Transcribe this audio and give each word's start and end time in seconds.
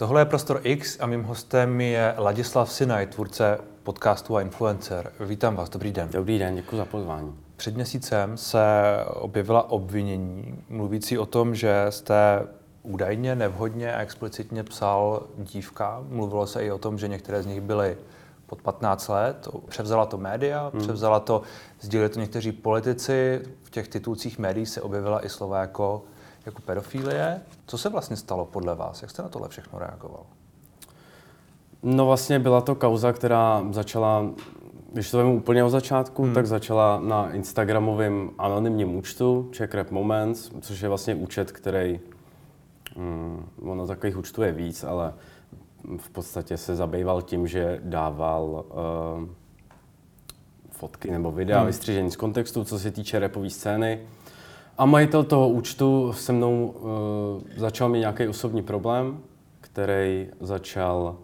Tohle 0.00 0.20
je 0.20 0.24
Prostor 0.24 0.60
X 0.62 0.96
a 1.00 1.06
mým 1.06 1.22
hostem 1.22 1.80
je 1.80 2.14
Ladislav 2.18 2.72
Sinaj, 2.72 3.06
tvůrce 3.06 3.58
podcastu 3.82 4.36
a 4.36 4.40
influencer. 4.40 5.12
Vítám 5.20 5.56
vás, 5.56 5.68
dobrý 5.68 5.92
den. 5.92 6.08
Dobrý 6.12 6.38
den, 6.38 6.54
děkuji 6.54 6.76
za 6.76 6.84
pozvání. 6.84 7.34
Před 7.56 7.74
měsícem 7.74 8.36
se 8.36 8.60
objevila 9.06 9.70
obvinění 9.70 10.64
mluvící 10.68 11.18
o 11.18 11.26
tom, 11.26 11.54
že 11.54 11.86
jste 11.90 12.46
údajně 12.82 13.36
nevhodně 13.36 13.94
a 13.94 14.02
explicitně 14.02 14.64
psal 14.64 15.26
dívka. 15.36 16.04
Mluvilo 16.08 16.46
se 16.46 16.64
i 16.64 16.70
o 16.70 16.78
tom, 16.78 16.98
že 16.98 17.08
některé 17.08 17.42
z 17.42 17.46
nich 17.46 17.60
byly 17.60 17.96
pod 18.46 18.62
15 18.62 19.08
let. 19.08 19.48
Převzala 19.68 20.06
to 20.06 20.18
média, 20.18 20.70
hmm. 20.72 20.82
převzala 20.82 21.20
to, 21.20 21.42
sdíleli 21.80 22.08
to 22.08 22.20
někteří 22.20 22.52
politici. 22.52 23.40
V 23.62 23.70
těch 23.70 23.88
titulcích 23.88 24.38
médií 24.38 24.66
se 24.66 24.82
objevila 24.82 25.26
i 25.26 25.28
slova 25.28 25.60
jako 25.60 26.04
jako 26.46 26.62
pedofilie. 26.62 27.40
Co 27.66 27.78
se 27.78 27.88
vlastně 27.88 28.16
stalo 28.16 28.44
podle 28.46 28.74
vás? 28.74 29.02
Jak 29.02 29.10
jste 29.10 29.22
na 29.22 29.28
tohle 29.28 29.48
všechno 29.48 29.78
reagoval? 29.78 30.26
No 31.82 32.06
vlastně 32.06 32.38
byla 32.38 32.60
to 32.60 32.74
kauza, 32.74 33.12
která 33.12 33.64
začala, 33.70 34.24
když 34.92 35.10
to 35.10 35.24
vím 35.24 35.32
úplně 35.32 35.64
od 35.64 35.70
začátku, 35.70 36.22
hmm. 36.22 36.34
tak 36.34 36.46
začala 36.46 37.00
na 37.00 37.30
Instagramovém 37.32 38.30
anonymním 38.38 38.94
účtu 38.96 39.48
Czech 39.52 39.74
Rap 39.74 39.90
Moments, 39.90 40.50
což 40.60 40.80
je 40.80 40.88
vlastně 40.88 41.14
účet, 41.14 41.52
který, 41.52 42.00
hmm, 42.96 43.48
ono 43.62 43.86
takových 43.86 44.16
účtů 44.16 44.42
je 44.42 44.52
víc, 44.52 44.84
ale 44.84 45.14
v 45.96 46.10
podstatě 46.10 46.56
se 46.56 46.76
zabýval 46.76 47.22
tím, 47.22 47.46
že 47.46 47.80
dával 47.82 48.44
uh, 48.44 49.28
fotky 50.70 51.10
nebo 51.10 51.32
videa 51.32 51.58
hmm. 51.58 51.66
vystřižení 51.66 52.10
z 52.10 52.16
kontextu, 52.16 52.64
co 52.64 52.78
se 52.78 52.90
týče 52.90 53.18
repové 53.18 53.50
scény. 53.50 54.00
A 54.80 54.86
majitel 54.86 55.24
toho 55.24 55.48
účtu 55.48 56.12
se 56.12 56.32
mnou 56.32 56.66
uh, 56.66 57.58
začal 57.58 57.88
mít 57.88 57.98
nějaký 57.98 58.28
osobní 58.28 58.62
problém, 58.62 59.18
který 59.60 60.28
začal 60.40 61.16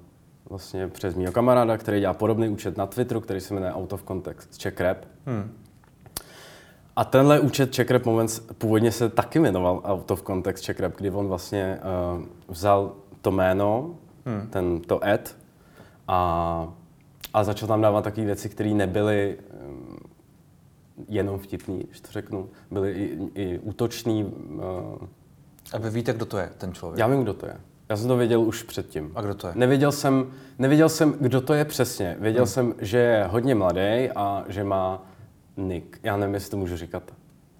vlastně 0.51 0.89
přes 0.89 1.15
mého 1.15 1.33
kamaráda, 1.33 1.77
který 1.77 2.01
dělá 2.01 2.15
podobný 2.15 2.49
účet 2.49 2.77
na 2.77 2.87
Twitteru, 2.87 3.21
který 3.21 3.41
se 3.41 3.55
jmenuje 3.55 3.73
Out 3.73 3.93
of 3.93 4.05
Context 4.05 4.59
Czech 4.59 4.81
Rap. 4.81 4.99
Hmm. 5.27 5.53
A 6.97 7.05
tenhle 7.05 7.41
účet 7.41 7.73
Czech 7.73 7.91
Rap 7.91 8.05
Moments 8.05 8.41
původně 8.59 8.93
se 8.93 9.09
taky 9.09 9.39
jmenoval 9.39 9.83
Out 9.85 10.11
of 10.11 10.23
Context 10.23 10.65
Czech 10.65 10.81
Rap, 10.81 10.93
kdy 10.97 11.11
on 11.11 11.29
vlastně 11.29 11.79
uh, 12.17 12.23
vzal 12.49 12.93
to 13.23 13.31
jméno, 13.31 13.95
hmm. 14.27 14.47
ten, 14.51 14.81
to 14.81 15.05
ad 15.05 15.37
a, 16.09 16.69
a 17.35 17.45
začal 17.45 17.69
tam 17.69 17.81
dávat 17.81 18.05
takové 18.05 18.27
věci, 18.27 18.49
které 18.49 18.71
nebyly 18.71 19.39
jenom 21.09 21.39
vtipný, 21.39 21.85
když 21.89 22.01
to 22.01 22.13
řeknu. 22.13 22.49
Byli 22.71 22.93
i, 22.93 23.19
i 23.35 23.59
útoční. 23.59 24.25
Uh... 24.25 24.63
A 25.73 25.79
vy 25.79 25.91
víte, 25.91 26.13
kdo 26.13 26.27
to 26.27 26.39
je, 26.39 26.51
ten 26.59 26.73
člověk? 26.73 26.99
Já 26.99 27.07
vím, 27.07 27.23
kdo 27.23 27.35
to 27.35 27.47
je. 27.47 27.57
Já 27.89 27.97
jsem 27.97 28.09
to 28.09 28.17
věděl 28.17 28.41
už 28.41 28.63
předtím. 28.63 29.13
A 29.15 29.23
kdo 29.23 29.35
to 29.35 29.47
je? 29.47 29.53
Nevěděl 29.57 29.93
jsem, 29.93 30.27
nevěděl 30.59 30.89
jsem 30.89 31.15
kdo 31.21 31.41
to 31.41 31.55
je 31.55 31.65
přesně. 31.65 32.17
Věděl 32.21 32.43
hmm. 32.43 32.51
jsem, 32.51 32.75
že 32.79 32.99
je 32.99 33.25
hodně 33.31 33.55
mladý 33.55 34.11
a 34.17 34.45
že 34.49 34.65
má 34.65 35.07
nick. 35.57 35.99
Já 36.03 36.17
nevím, 36.17 36.35
jestli 36.35 36.51
to 36.51 36.57
můžu 36.57 36.77
říkat 36.77 37.03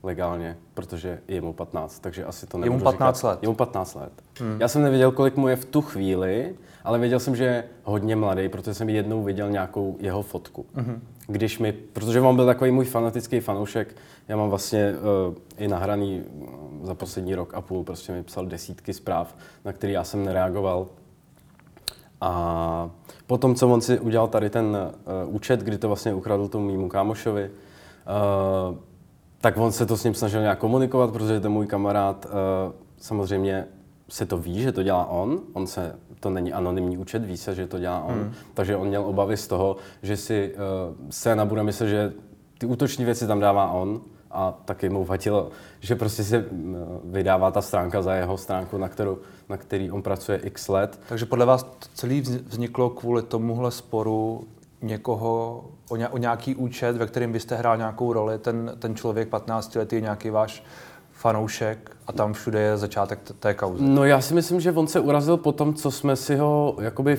legálně, 0.03 0.57
protože 0.75 1.21
je 1.29 1.41
mu 1.41 1.53
15, 1.53 1.99
takže 1.99 2.25
asi 2.25 2.47
to 2.47 2.59
nemůžu 2.59 2.73
Je 2.73 2.79
mu 2.79 2.85
15 2.85 3.17
říkat. 3.17 3.29
let? 3.29 3.39
Je 3.43 3.49
mu 3.49 3.55
15 3.55 3.95
let. 3.95 4.13
Hmm. 4.41 4.61
Já 4.61 4.69
jsem 4.69 4.83
nevěděl, 4.83 5.13
kolik 5.13 5.37
mu 5.37 5.49
je 5.49 5.57
v 5.57 5.65
tu 5.65 5.83
chvíli, 5.83 6.55
ale 6.85 6.99
věděl 6.99 7.21
jsem, 7.21 7.37
že 7.37 7.45
je 7.45 7.65
hodně 7.85 8.17
mladý, 8.17 8.49
protože 8.49 8.75
jsem 8.75 8.89
jednou 8.89 9.23
viděl 9.23 9.51
nějakou 9.51 9.97
jeho 10.01 10.23
fotku. 10.23 10.67
Hmm 10.75 11.03
když 11.27 11.59
mi, 11.59 11.73
protože 11.73 12.21
on 12.21 12.37
byl 12.37 12.47
takový 12.47 12.71
můj 12.71 12.85
fanatický 12.85 13.41
fanoušek, 13.41 13.97
já 14.29 14.37
mám 14.37 14.51
vlastně 14.51 14.95
uh, 15.29 15.35
i 15.59 15.69
nahraný 15.69 16.23
za 16.83 16.95
poslední 16.95 17.35
rok 17.35 17.55
a 17.55 17.61
půl, 17.61 17.85
prostě 17.85 18.13
mi 18.13 18.23
psal 18.23 18.47
desítky 18.47 18.93
zpráv, 18.93 19.37
na 19.65 19.73
které 19.73 19.93
já 19.93 20.05
jsem 20.05 20.25
nereagoval. 20.25 20.87
A 22.21 22.91
potom, 23.27 23.55
co 23.55 23.69
on 23.69 23.81
si 23.81 24.01
udělal 24.01 24.29
tady 24.29 24.51
ten 24.51 24.77
uh, 25.27 25.35
účet, 25.35 25.61
kdy 25.61 25.79
to 25.79 25.89
vlastně 25.89 26.15
ukradl 26.15 26.49
tomu 26.49 26.67
mýmu 26.67 26.89
kámošovi, 26.89 27.51
uh, 27.51 28.77
tak 29.41 29.57
on 29.57 29.73
se 29.73 29.87
to 29.87 29.97
s 29.97 30.05
ním 30.05 30.15
snažil 30.15 30.41
nějak 30.41 30.59
komunikovat, 30.59 31.13
protože 31.13 31.41
to 31.41 31.51
můj 31.51 31.67
kamarád 31.67 32.27
uh, 32.27 32.31
samozřejmě 32.99 33.67
se 34.09 34.27
to 34.27 34.39
ví, 34.39 34.63
že 34.63 34.73
to 34.73 34.83
dělá 34.83 35.07
on, 35.07 35.41
on 35.53 35.67
se 35.67 35.99
to 36.21 36.31
není 36.31 36.53
anonymní 36.53 36.99
účet, 36.99 37.25
ví 37.25 37.37
se, 37.37 37.55
že 37.55 37.67
to 37.67 37.79
dělá 37.79 38.05
on, 38.05 38.15
hmm. 38.15 38.33
takže 38.55 38.77
on 38.77 38.89
měl 38.89 39.05
obavy 39.05 39.37
z 39.37 39.47
toho, 39.47 39.77
že 40.03 40.17
si 40.17 40.55
uh, 40.55 41.11
scéna 41.11 41.45
bude 41.45 41.63
myslet, 41.63 41.89
že 41.89 42.13
ty 42.59 42.67
útoční 42.67 43.05
věci 43.05 43.27
tam 43.27 43.41
dává 43.41 43.71
on 43.71 44.01
a 44.31 44.53
taky 44.65 44.89
mu 44.89 45.05
vadilo, 45.05 45.51
že 45.81 45.95
prostě 45.95 46.25
se 46.25 46.39
uh, 46.39 46.69
vydává 47.05 47.51
ta 47.51 47.63
stránka 47.63 48.03
za 48.03 48.15
jeho 48.15 48.37
stránku, 48.37 48.79
na, 48.79 48.89
kterou, 48.89 49.19
na 49.49 49.57
který 49.57 49.91
on 49.91 50.03
pracuje 50.03 50.39
x 50.39 50.69
let. 50.69 51.01
Takže 51.09 51.27
podle 51.27 51.47
vás 51.47 51.67
celý 51.95 52.21
vzniklo 52.21 52.91
kvůli 52.91 53.23
tomuhle 53.23 53.71
sporu 53.71 54.47
někoho 54.83 55.65
o, 55.89 55.97
ně, 55.97 56.09
o 56.09 56.19
nějaký 56.19 56.55
účet, 56.55 56.97
ve 56.97 57.07
kterém 57.07 57.33
byste 57.33 57.57
hrál 57.57 57.77
nějakou 57.77 58.13
roli, 58.13 58.39
ten, 58.39 58.73
ten 58.79 58.95
člověk 58.95 59.29
15 59.29 59.75
letý 59.75 59.97
je 59.97 60.01
nějaký 60.01 60.31
váš 60.31 60.63
fanoušek 61.17 61.97
a 62.07 62.13
tam 62.13 62.33
všude 62.33 62.61
je 62.61 62.77
začátek 62.77 63.19
té 63.41 63.55
kauzy. 63.55 63.85
No 63.85 64.05
já 64.05 64.21
si 64.21 64.35
myslím, 64.35 64.61
že 64.61 64.73
on 64.73 64.87
se 64.87 65.01
urazil 65.01 65.37
po 65.37 65.53
tom, 65.53 65.75
co 65.75 65.91
jsme 65.91 66.17
si 66.17 66.37
ho, 66.37 66.77
jakoby 66.81 67.19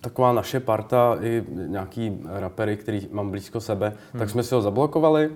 taková 0.00 0.32
naše 0.32 0.60
parta, 0.60 1.16
i 1.20 1.44
nějaký 1.48 2.20
rapery, 2.24 2.76
který 2.76 3.08
mám 3.10 3.30
blízko 3.30 3.60
sebe, 3.60 3.92
hmm. 4.12 4.18
tak 4.18 4.30
jsme 4.30 4.42
si 4.42 4.54
ho 4.54 4.62
zablokovali. 4.62 5.30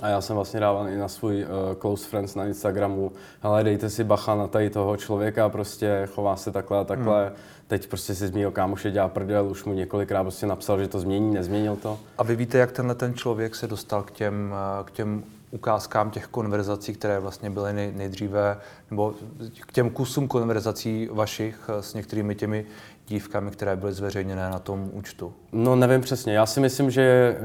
A 0.00 0.08
já 0.08 0.20
jsem 0.20 0.36
vlastně 0.36 0.60
dával 0.60 0.88
i 0.88 0.96
na 0.96 1.08
svůj 1.08 1.44
uh, 1.44 1.74
close 1.80 2.08
friends 2.08 2.34
na 2.34 2.46
Instagramu, 2.46 3.12
hele, 3.40 3.64
dejte 3.64 3.90
si 3.90 4.04
bacha 4.04 4.34
na 4.34 4.46
tady 4.46 4.70
toho 4.70 4.96
člověka, 4.96 5.48
prostě 5.48 6.08
chová 6.14 6.36
se 6.36 6.52
takhle 6.52 6.78
a 6.78 6.84
takhle. 6.84 7.24
Hmm. 7.24 7.34
Teď 7.66 7.86
prostě 7.86 8.14
si 8.14 8.28
z 8.28 8.30
mýho 8.30 8.50
kámoše 8.50 8.90
dělá 8.90 9.08
prdel, 9.08 9.46
už 9.46 9.64
mu 9.64 9.72
několikrát 9.72 10.22
prostě 10.22 10.46
napsal, 10.46 10.80
že 10.80 10.88
to 10.88 11.00
změní, 11.00 11.34
nezměnil 11.34 11.76
to. 11.76 11.98
A 12.18 12.22
vy 12.22 12.36
víte, 12.36 12.58
jak 12.58 12.72
tenhle 12.72 12.94
ten 12.94 13.14
člověk 13.14 13.54
se 13.54 13.66
dostal 13.66 14.02
k 14.02 14.10
těm, 14.10 14.54
eh, 14.80 14.84
k 14.84 14.90
těm 14.90 15.24
ukázkám 15.50 16.10
těch 16.10 16.26
konverzací, 16.26 16.92
které 16.92 17.20
vlastně 17.20 17.50
byly 17.50 17.72
nej, 17.72 17.92
nejdříve, 17.96 18.58
nebo 18.90 19.14
k 19.60 19.72
těm 19.72 19.90
kusům 19.90 20.28
konverzací 20.28 21.08
vašich 21.12 21.70
s 21.80 21.94
některými 21.94 22.34
těmi 22.34 22.66
dívkami, 23.06 23.50
které 23.50 23.76
byly 23.76 23.92
zveřejněné 23.92 24.50
na 24.50 24.58
tom 24.58 24.90
účtu? 24.92 25.32
No 25.52 25.76
nevím 25.76 26.00
přesně. 26.00 26.32
Já 26.32 26.46
si 26.46 26.60
myslím, 26.60 26.90
že 26.90 27.36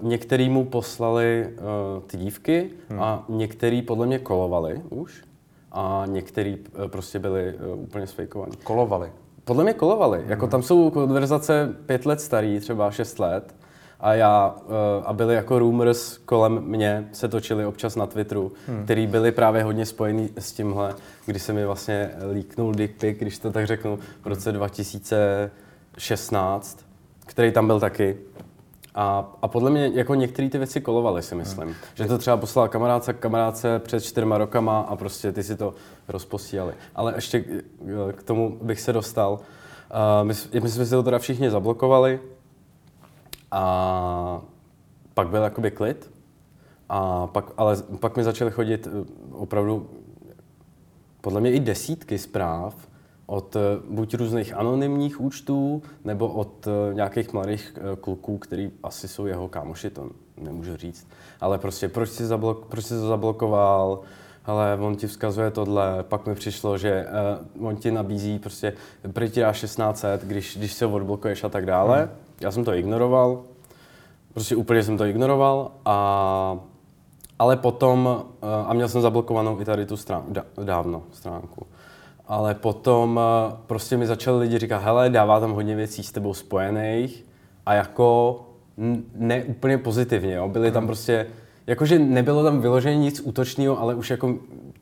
uh, 0.00 0.08
některý 0.08 0.48
mu 0.48 0.64
poslali 0.64 1.48
uh, 1.48 2.02
ty 2.02 2.16
dívky 2.16 2.70
hmm. 2.88 3.02
a 3.02 3.24
některý 3.28 3.82
podle 3.82 4.06
mě 4.06 4.18
kolovali 4.18 4.82
už 4.90 5.24
a 5.72 6.02
některý 6.06 6.58
prostě 6.86 7.18
byli 7.18 7.54
úplně 7.74 8.06
sfejkovaní. 8.06 8.52
Kolovali? 8.64 9.10
Podle 9.46 9.64
mě 9.64 9.72
kolovali. 9.72 10.18
Jako 10.18 10.24
hmm. 10.24 10.30
Jako 10.30 10.46
tam 10.46 10.62
jsou 10.62 10.90
konverzace 10.90 11.74
pět 11.86 12.06
let 12.06 12.20
starý, 12.20 12.60
třeba 12.60 12.90
šest 12.90 13.18
let 13.18 13.54
a 14.00 14.14
já, 14.14 14.54
eh, 14.58 14.62
a 15.04 15.12
byly 15.12 15.34
jako 15.34 15.58
rumors 15.58 16.18
kolem 16.18 16.62
mě, 16.64 17.08
se 17.12 17.28
točily 17.28 17.66
občas 17.66 17.96
na 17.96 18.06
Twitteru, 18.06 18.52
hmm. 18.66 18.84
který 18.84 19.06
byly 19.06 19.32
právě 19.32 19.62
hodně 19.62 19.86
spojený 19.86 20.30
s 20.38 20.52
tímhle, 20.52 20.94
kdy 21.26 21.38
se 21.38 21.52
mi 21.52 21.66
vlastně 21.66 22.10
líknul 22.32 22.74
dick 22.74 23.00
pic, 23.00 23.18
když 23.18 23.38
to 23.38 23.52
tak 23.52 23.66
řeknu, 23.66 23.98
v 24.22 24.26
roce 24.26 24.52
2016, 24.52 26.78
který 27.26 27.52
tam 27.52 27.66
byl 27.66 27.80
taky. 27.80 28.16
A, 28.96 29.32
a 29.42 29.48
podle 29.48 29.70
mě 29.70 29.90
jako 29.94 30.14
některé 30.14 30.48
ty 30.48 30.58
věci 30.58 30.80
kolovaly, 30.80 31.22
si 31.22 31.34
myslím. 31.34 31.64
Hmm. 31.64 31.74
Že 31.94 32.06
to 32.06 32.18
třeba 32.18 32.36
poslal 32.36 32.68
kamarádce 32.68 33.12
kamarádce 33.12 33.78
před 33.78 34.04
čtyřma 34.04 34.38
rokama 34.38 34.80
a 34.80 34.96
prostě 34.96 35.32
ty 35.32 35.42
si 35.42 35.56
to 35.56 35.74
rozposílali. 36.08 36.74
Ale 36.94 37.14
ještě 37.14 37.44
k 38.12 38.22
tomu 38.22 38.58
bych 38.62 38.80
se 38.80 38.92
dostal. 38.92 39.32
Uh, 39.32 40.26
my, 40.26 40.34
my 40.62 40.68
jsme 40.68 40.84
si 40.84 40.90
to 40.90 41.02
teda 41.02 41.18
všichni 41.18 41.50
zablokovali, 41.50 42.20
a 43.50 44.42
pak 45.14 45.28
byl 45.28 45.42
jakoby 45.42 45.70
klid. 45.70 46.10
A 46.88 47.26
pak, 47.26 47.52
ale 47.56 47.76
pak 48.00 48.16
mi 48.16 48.24
začaly 48.24 48.50
chodit 48.50 48.86
eh, 48.86 48.90
opravdu 49.32 49.90
podle 51.20 51.40
mě 51.40 51.52
i 51.52 51.60
desítky 51.60 52.18
zpráv 52.18 52.88
od 53.26 53.56
eh, 53.56 53.60
buď 53.90 54.14
různých 54.14 54.54
anonymních 54.54 55.20
účtů, 55.20 55.82
nebo 56.04 56.28
od 56.28 56.66
eh, 56.66 56.94
nějakých 56.94 57.32
mladých 57.32 57.74
kluků, 58.00 58.38
který 58.38 58.70
asi 58.82 59.08
jsou 59.08 59.26
jeho 59.26 59.48
kámoši, 59.48 59.90
to 59.90 60.10
nemůžu 60.40 60.76
říct. 60.76 61.06
Ale 61.40 61.58
prostě 61.58 61.88
proč 61.88 62.10
jsi, 62.10 62.26
zablok, 62.26 62.66
proč 62.66 62.84
jsi 62.84 62.94
to 62.94 63.06
zablokoval, 63.06 64.00
ale 64.44 64.78
on 64.80 64.96
ti 64.96 65.06
vzkazuje 65.06 65.50
tohle, 65.50 66.02
pak 66.02 66.26
mi 66.26 66.34
přišlo, 66.34 66.78
že 66.78 67.06
uh, 67.56 67.66
on 67.66 67.76
ti 67.76 67.90
nabízí 67.90 68.38
prostě, 68.38 68.72
prý 69.12 69.30
ti 69.30 69.40
dá 69.40 69.52
1600, 69.52 70.24
když, 70.24 70.56
když 70.56 70.72
se 70.72 70.86
odblokuješ 70.86 71.44
a 71.44 71.48
tak 71.48 71.66
dále. 71.66 71.98
Hmm. 71.98 72.08
Já 72.40 72.50
jsem 72.50 72.64
to 72.64 72.74
ignoroval, 72.74 73.42
prostě 74.32 74.56
úplně 74.56 74.82
jsem 74.82 74.98
to 74.98 75.04
ignoroval 75.04 75.70
a 75.84 76.58
ale 77.38 77.56
potom, 77.56 78.24
eh, 78.42 78.64
a 78.66 78.72
měl 78.72 78.88
jsem 78.88 79.00
zablokovanou 79.00 79.60
i 79.60 79.64
tady 79.64 79.86
tu 79.86 79.96
stránku, 79.96 80.32
dávno 80.64 81.02
stránku, 81.12 81.66
ale 82.26 82.54
potom 82.54 83.20
eh, 83.22 83.56
prostě 83.66 83.96
mi 83.96 84.06
začali 84.06 84.38
lidi 84.38 84.58
říkat, 84.58 84.78
hele, 84.78 85.10
dává 85.10 85.40
tam 85.40 85.52
hodně 85.52 85.76
věcí 85.76 86.02
s 86.02 86.12
tebou 86.12 86.34
spojených 86.34 87.24
a 87.66 87.74
jako 87.74 88.40
ne 89.14 89.44
úplně 89.44 89.78
pozitivně, 89.78 90.34
jo. 90.34 90.48
byly 90.48 90.72
tam 90.72 90.80
hmm. 90.80 90.86
prostě 90.86 91.26
Jakože 91.66 91.98
nebylo 91.98 92.44
tam 92.44 92.60
vyloženě 92.60 92.96
nic 92.96 93.20
útočného, 93.24 93.80
ale 93.80 93.94
už 93.94 94.10
jako 94.10 94.34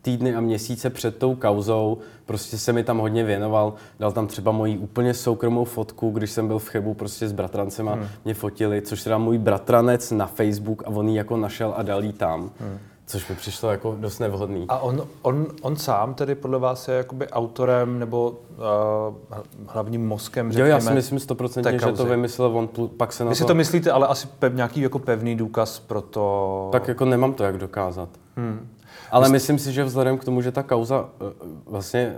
týdny 0.02 0.34
a 0.34 0.40
měsíce 0.40 0.90
před 0.90 1.16
tou 1.16 1.34
kauzou 1.34 1.98
prostě 2.26 2.58
se 2.58 2.72
mi 2.72 2.84
tam 2.84 2.98
hodně 2.98 3.24
věnoval. 3.24 3.74
Dal 4.00 4.12
tam 4.12 4.26
třeba 4.26 4.52
moji 4.52 4.78
úplně 4.78 5.14
soukromou 5.14 5.64
fotku, 5.64 6.10
když 6.10 6.30
jsem 6.30 6.46
byl 6.46 6.58
v 6.58 6.68
Chebu 6.68 6.94
prostě 6.94 7.28
s 7.28 7.32
bratrancema, 7.32 7.94
hmm. 7.94 8.06
mě 8.24 8.34
fotili, 8.34 8.82
což 8.82 9.02
teda 9.02 9.18
můj 9.18 9.38
bratranec 9.38 10.10
na 10.10 10.26
Facebook 10.26 10.82
a 10.86 10.88
on 10.88 11.08
ji 11.08 11.16
jako 11.16 11.36
našel 11.36 11.74
a 11.76 11.82
dal 11.82 12.04
jí 12.04 12.12
tam. 12.12 12.50
Hmm. 12.60 12.78
Což 13.06 13.28
mi 13.28 13.34
přišlo 13.34 13.70
jako 13.70 13.96
dost 14.00 14.18
nevhodný. 14.18 14.64
A 14.68 14.78
on, 14.78 15.06
on, 15.22 15.46
on 15.62 15.76
sám 15.76 16.14
tedy 16.14 16.34
podle 16.34 16.58
vás 16.58 16.88
je 16.88 16.94
jakoby 16.94 17.28
autorem 17.28 17.98
nebo 17.98 18.30
uh, 18.30 19.36
hlavním 19.66 20.08
mozkem, 20.08 20.52
řekněme, 20.52 20.68
Jo, 20.68 20.74
já 20.74 20.80
si 20.80 20.94
myslím 20.94 21.18
stoprocentně, 21.18 21.78
že 21.78 21.92
to 21.92 22.04
vymyslel 22.04 22.58
on, 22.58 22.68
pak 22.96 23.12
se 23.12 23.24
na 23.24 23.30
Vy 23.30 23.36
to... 23.36 23.38
si 23.38 23.44
to 23.44 23.54
myslíte, 23.54 23.90
ale 23.90 24.06
asi 24.06 24.26
pev, 24.26 24.54
nějaký 24.54 24.80
jako 24.80 24.98
pevný 24.98 25.36
důkaz 25.36 25.78
pro 25.78 26.02
to... 26.02 26.68
Tak 26.72 26.88
jako 26.88 27.04
nemám 27.04 27.32
to 27.32 27.44
jak 27.44 27.58
dokázat. 27.58 28.08
Hmm. 28.36 28.68
Ale 29.10 29.28
myslím 29.28 29.58
si, 29.58 29.72
že 29.72 29.84
vzhledem 29.84 30.18
k 30.18 30.24
tomu, 30.24 30.42
že 30.42 30.52
ta 30.52 30.62
kauza 30.62 31.08
eh, 31.20 31.32
vlastně 31.66 32.16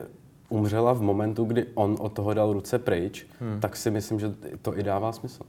umřela 0.48 0.92
v 0.92 1.02
momentu, 1.02 1.44
kdy 1.44 1.66
on 1.74 1.96
od 1.98 2.12
toho 2.12 2.34
dal 2.34 2.52
ruce 2.52 2.78
pryč, 2.78 3.26
hmm. 3.40 3.60
tak 3.60 3.76
si 3.76 3.90
myslím, 3.90 4.20
že 4.20 4.34
to 4.62 4.78
i 4.78 4.82
dává 4.82 5.12
smysl. 5.12 5.42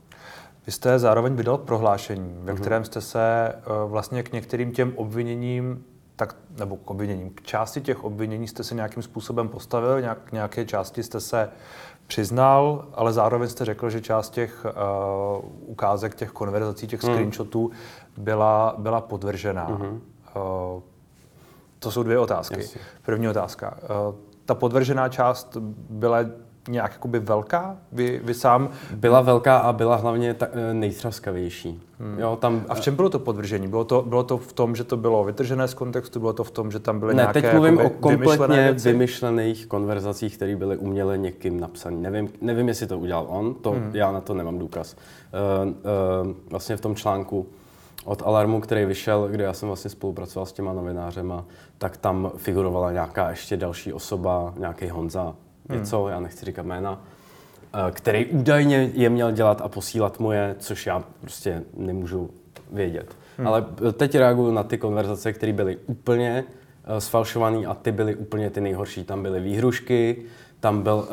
Vy 0.68 0.74
jste 0.74 1.00
zároveň 1.00 1.36
vydal 1.36 1.58
prohlášení, 1.58 2.36
ve 2.40 2.54
mhm. 2.54 2.62
kterém 2.62 2.86
jste 2.86 3.02
se 3.02 3.54
uh, 3.56 3.92
vlastně 3.92 4.24
k 4.24 4.32
některým 4.32 4.72
těm 4.72 4.94
obviněním, 4.96 5.86
tak, 6.16 6.36
nebo 6.60 6.78
k 6.78 6.92
obviněním, 6.92 7.30
k 7.30 7.42
části 7.42 7.82
těch 7.82 8.04
obvinění 8.04 8.48
jste 8.48 8.64
se 8.64 8.76
nějakým 8.76 9.04
způsobem 9.04 9.48
postavil, 9.48 10.02
nějak, 10.02 10.18
k 10.24 10.32
nějaké 10.32 10.66
části 10.66 11.04
jste 11.04 11.20
se 11.20 11.50
přiznal, 12.08 12.86
ale 12.94 13.14
zároveň 13.14 13.50
jste 13.50 13.66
řekl, 13.66 13.90
že 13.90 14.02
část 14.02 14.30
těch 14.30 14.66
uh, 14.66 15.46
ukázek, 15.66 16.16
těch 16.16 16.32
konverzací, 16.32 16.88
těch 16.88 17.04
hmm. 17.04 17.14
screenshotů 17.14 17.72
byla, 18.18 18.76
byla 18.78 19.02
podvržená. 19.02 19.66
Hmm. 19.66 20.02
Uh, 20.36 20.82
to 21.80 21.92
jsou 21.92 22.04
dvě 22.04 22.20
otázky. 22.20 22.60
Jasně. 22.60 22.82
První 23.02 23.30
otázka. 23.30 23.78
Uh, 24.10 24.16
ta 24.46 24.56
podvržená 24.56 25.10
část 25.10 25.58
byla 25.90 26.18
nějak 26.68 26.92
jakoby 26.92 27.20
velká? 27.20 27.78
Vy, 27.92 28.22
vy 28.24 28.34
sám... 28.34 28.70
Byla 28.96 29.22
velká 29.22 29.58
a 29.58 29.74
byla 29.74 29.96
hlavně 29.96 30.34
ta, 30.34 30.48
eh, 30.52 30.74
nejtřaskavější. 30.74 31.82
Hmm. 32.00 32.20
Jo, 32.20 32.36
tam... 32.36 32.66
A 32.70 32.76
v 32.76 32.82
čem 32.82 32.96
bylo 32.96 33.10
to 33.10 33.20
podvržení? 33.20 33.68
Bylo 33.68 33.84
to, 33.84 34.02
bylo 34.08 34.24
to 34.24 34.38
v 34.38 34.54
tom, 34.54 34.76
že 34.76 34.84
to 34.84 34.98
bylo 34.98 35.24
vytržené 35.24 35.68
z 35.68 35.74
kontextu? 35.74 36.20
Bylo 36.20 36.34
to 36.34 36.44
v 36.44 36.52
tom, 36.52 36.72
že 36.72 36.80
tam 36.80 37.00
byly 37.00 37.14
ne, 37.14 37.22
nějaké 37.22 37.42
teď 37.42 37.54
mluvím 37.54 37.80
o 37.80 37.90
kompletně 37.90 38.72
vymyšlených 38.72 39.68
konverzacích, 39.68 40.36
které 40.36 40.56
byly 40.56 40.78
uměle 40.78 41.18
někým 41.18 41.60
napsané. 41.60 41.98
Nevím, 41.98 42.30
nevím, 42.42 42.68
jestli 42.68 42.88
to 42.88 43.00
udělal 43.00 43.26
on, 43.30 43.54
to, 43.54 43.72
hmm. 43.72 43.92
já 43.94 44.12
na 44.12 44.22
to 44.22 44.34
nemám 44.34 44.60
důkaz. 44.60 44.96
Uh, 45.66 45.68
uh, 45.68 46.34
vlastně 46.50 46.78
v 46.78 46.82
tom 46.82 46.96
článku 46.96 47.48
od 48.06 48.22
Alarmu, 48.26 48.62
který 48.62 48.86
vyšel, 48.86 49.28
kde 49.32 49.44
já 49.44 49.54
jsem 49.54 49.68
vlastně 49.68 49.90
spolupracoval 49.92 50.46
s 50.46 50.54
těma 50.54 50.74
novinářema, 50.74 51.46
tak 51.78 51.98
tam 51.98 52.32
figurovala 52.38 52.92
nějaká 52.92 53.30
ještě 53.30 53.58
další 53.58 53.94
osoba, 53.94 54.54
nějaký 54.58 54.90
Honza, 54.90 55.36
něco, 55.70 56.04
hmm. 56.04 56.12
já 56.12 56.20
nechci 56.20 56.46
říkat 56.46 56.66
jména, 56.66 57.02
eh, 57.74 57.92
který 57.92 58.26
údajně 58.26 58.90
je 58.94 59.10
měl 59.10 59.32
dělat 59.32 59.62
a 59.62 59.68
posílat 59.68 60.20
mu 60.20 60.32
je, 60.32 60.56
což 60.60 60.86
já 60.86 61.04
prostě 61.22 61.64
nemůžu 61.78 62.30
vědět. 62.72 63.16
Hmm. 63.38 63.48
Ale 63.48 63.66
teď 63.94 64.16
reaguju 64.16 64.52
na 64.52 64.64
ty 64.64 64.78
konverzace, 64.78 65.34
které 65.34 65.54
byly 65.54 65.78
úplně 65.86 66.44
uh, 66.44 66.98
sfalšované 66.98 67.66
a 67.68 67.74
ty 67.74 67.92
byly 67.92 68.16
úplně 68.16 68.50
ty 68.50 68.62
nejhorší. 68.62 69.04
Tam 69.04 69.22
byly 69.22 69.40
výhrušky, 69.40 70.24
tam 70.60 70.82
byl... 70.82 71.08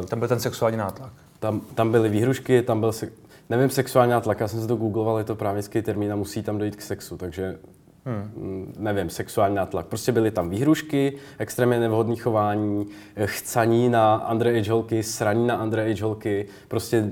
Uh, 0.00 0.06
tam 0.06 0.18
byl 0.18 0.28
ten 0.28 0.40
sexuální 0.40 0.76
nátlak. 0.76 1.12
Tam, 1.38 1.60
tam 1.60 1.90
byly 1.90 2.08
výhrušky, 2.08 2.62
tam 2.62 2.80
byl, 2.80 2.92
se, 2.92 3.08
nevím, 3.50 3.70
sexuální 3.70 4.12
nátlak, 4.12 4.40
já 4.40 4.48
jsem 4.48 4.60
se 4.60 4.66
to 4.66 4.76
googloval, 4.76 5.18
je 5.18 5.24
to 5.24 5.34
právnický 5.34 5.82
termín 5.82 6.12
a 6.12 6.16
musí 6.16 6.42
tam 6.42 6.58
dojít 6.58 6.76
k 6.76 6.82
sexu, 6.82 7.16
takže 7.16 7.58
hmm. 8.06 8.74
nevím, 8.78 9.10
sexuální 9.10 9.54
nátlak. 9.54 9.86
Prostě 9.86 10.12
byly 10.12 10.30
tam 10.30 10.50
výhrušky, 10.50 11.12
extrémně 11.38 11.80
nevhodné 11.80 12.16
chování, 12.16 12.86
chcaní 13.24 13.88
na 13.88 14.30
underage 14.30 14.70
holky, 14.70 15.02
sraní 15.02 15.46
na 15.46 15.62
underage 15.62 16.02
holky, 16.02 16.46
prostě 16.68 17.10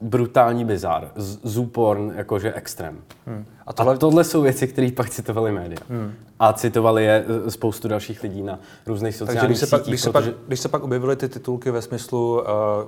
brutální 0.00 0.64
bizar, 0.64 1.10
zooporn, 1.42 2.12
jakože 2.16 2.52
extrém. 2.52 2.98
Hmm. 3.26 3.44
A, 3.66 3.72
tohle... 3.72 3.94
a 3.94 3.98
tohle 3.98 4.24
jsou 4.24 4.42
věci, 4.42 4.68
které 4.68 4.90
pak 4.96 5.10
citovali 5.10 5.52
média. 5.52 5.80
Hmm. 5.88 6.12
A 6.38 6.52
citovali 6.52 7.04
je 7.04 7.24
e, 7.46 7.50
spoustu 7.50 7.88
dalších 7.88 8.22
lidí 8.22 8.42
na 8.42 8.58
různých 8.86 9.16
sociálních 9.16 9.40
Takže 9.40 9.46
když 9.46 9.58
se, 9.58 9.66
sítích, 9.66 9.78
pak, 9.78 9.88
když, 9.88 10.00
protože... 10.00 10.26
se 10.26 10.32
pak, 10.32 10.46
když 10.46 10.60
se 10.60 10.68
pak 10.68 10.82
objevily 10.82 11.16
ty 11.16 11.28
titulky 11.28 11.70
ve 11.70 11.82
smyslu, 11.82 12.40
uh, 12.40 12.46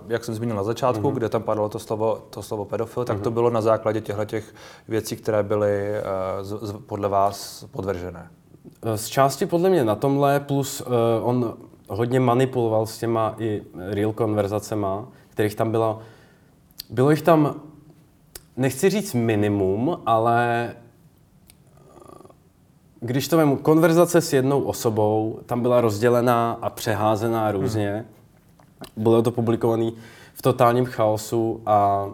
jak 0.09 0.25
jsem 0.25 0.35
zmínil 0.35 0.57
na 0.57 0.62
začátku, 0.62 1.07
hmm. 1.07 1.17
kde 1.17 1.29
tam 1.29 1.43
padlo 1.43 1.69
to 1.69 1.79
slovo, 1.79 2.27
to 2.31 2.43
slovo 2.43 2.65
pedofil, 2.65 3.05
tak 3.05 3.17
hmm. 3.17 3.25
to 3.25 3.31
bylo 3.31 3.51
na 3.51 3.61
základě 3.61 4.01
těchto 4.01 4.25
těch 4.25 4.55
věcí, 4.89 5.17
které 5.17 5.43
byly 5.43 5.91
uh, 5.91 6.45
z, 6.45 6.69
z, 6.69 6.75
podle 6.87 7.09
vás 7.09 7.65
podvržené. 7.71 8.29
Z 8.95 9.07
části 9.07 9.47
podle 9.47 9.71
mě 9.71 9.85
na 9.85 9.95
tomhle, 9.95 10.41
plus 10.41 10.81
uh, 10.81 10.87
on 11.23 11.55
hodně 11.89 12.21
manipuloval 12.21 12.87
s 12.87 12.99
těma 12.99 13.35
i 13.39 13.62
real 13.75 14.12
konverzacema, 14.12 15.09
kterých 15.29 15.55
tam 15.55 15.71
bylo 15.71 16.01
bylo 16.90 17.10
jich 17.10 17.22
tam, 17.22 17.60
nechci 18.56 18.90
říct 18.90 19.14
minimum, 19.14 20.00
ale 20.06 20.69
eh, 20.70 20.75
když 23.00 23.28
to 23.28 23.37
vemu, 23.37 23.56
konverzace 23.56 24.20
s 24.20 24.32
jednou 24.32 24.62
osobou, 24.62 25.40
tam 25.46 25.62
byla 25.62 25.81
rozdělená 25.81 26.58
a 26.62 26.70
přeházená 26.70 27.52
různě. 27.52 27.92
Hmm. 27.92 28.04
Bylo 28.96 29.22
to 29.22 29.31
publikované 29.31 29.90
v 30.34 30.42
totálním 30.42 30.84
chaosu 30.84 31.62
a, 31.66 32.08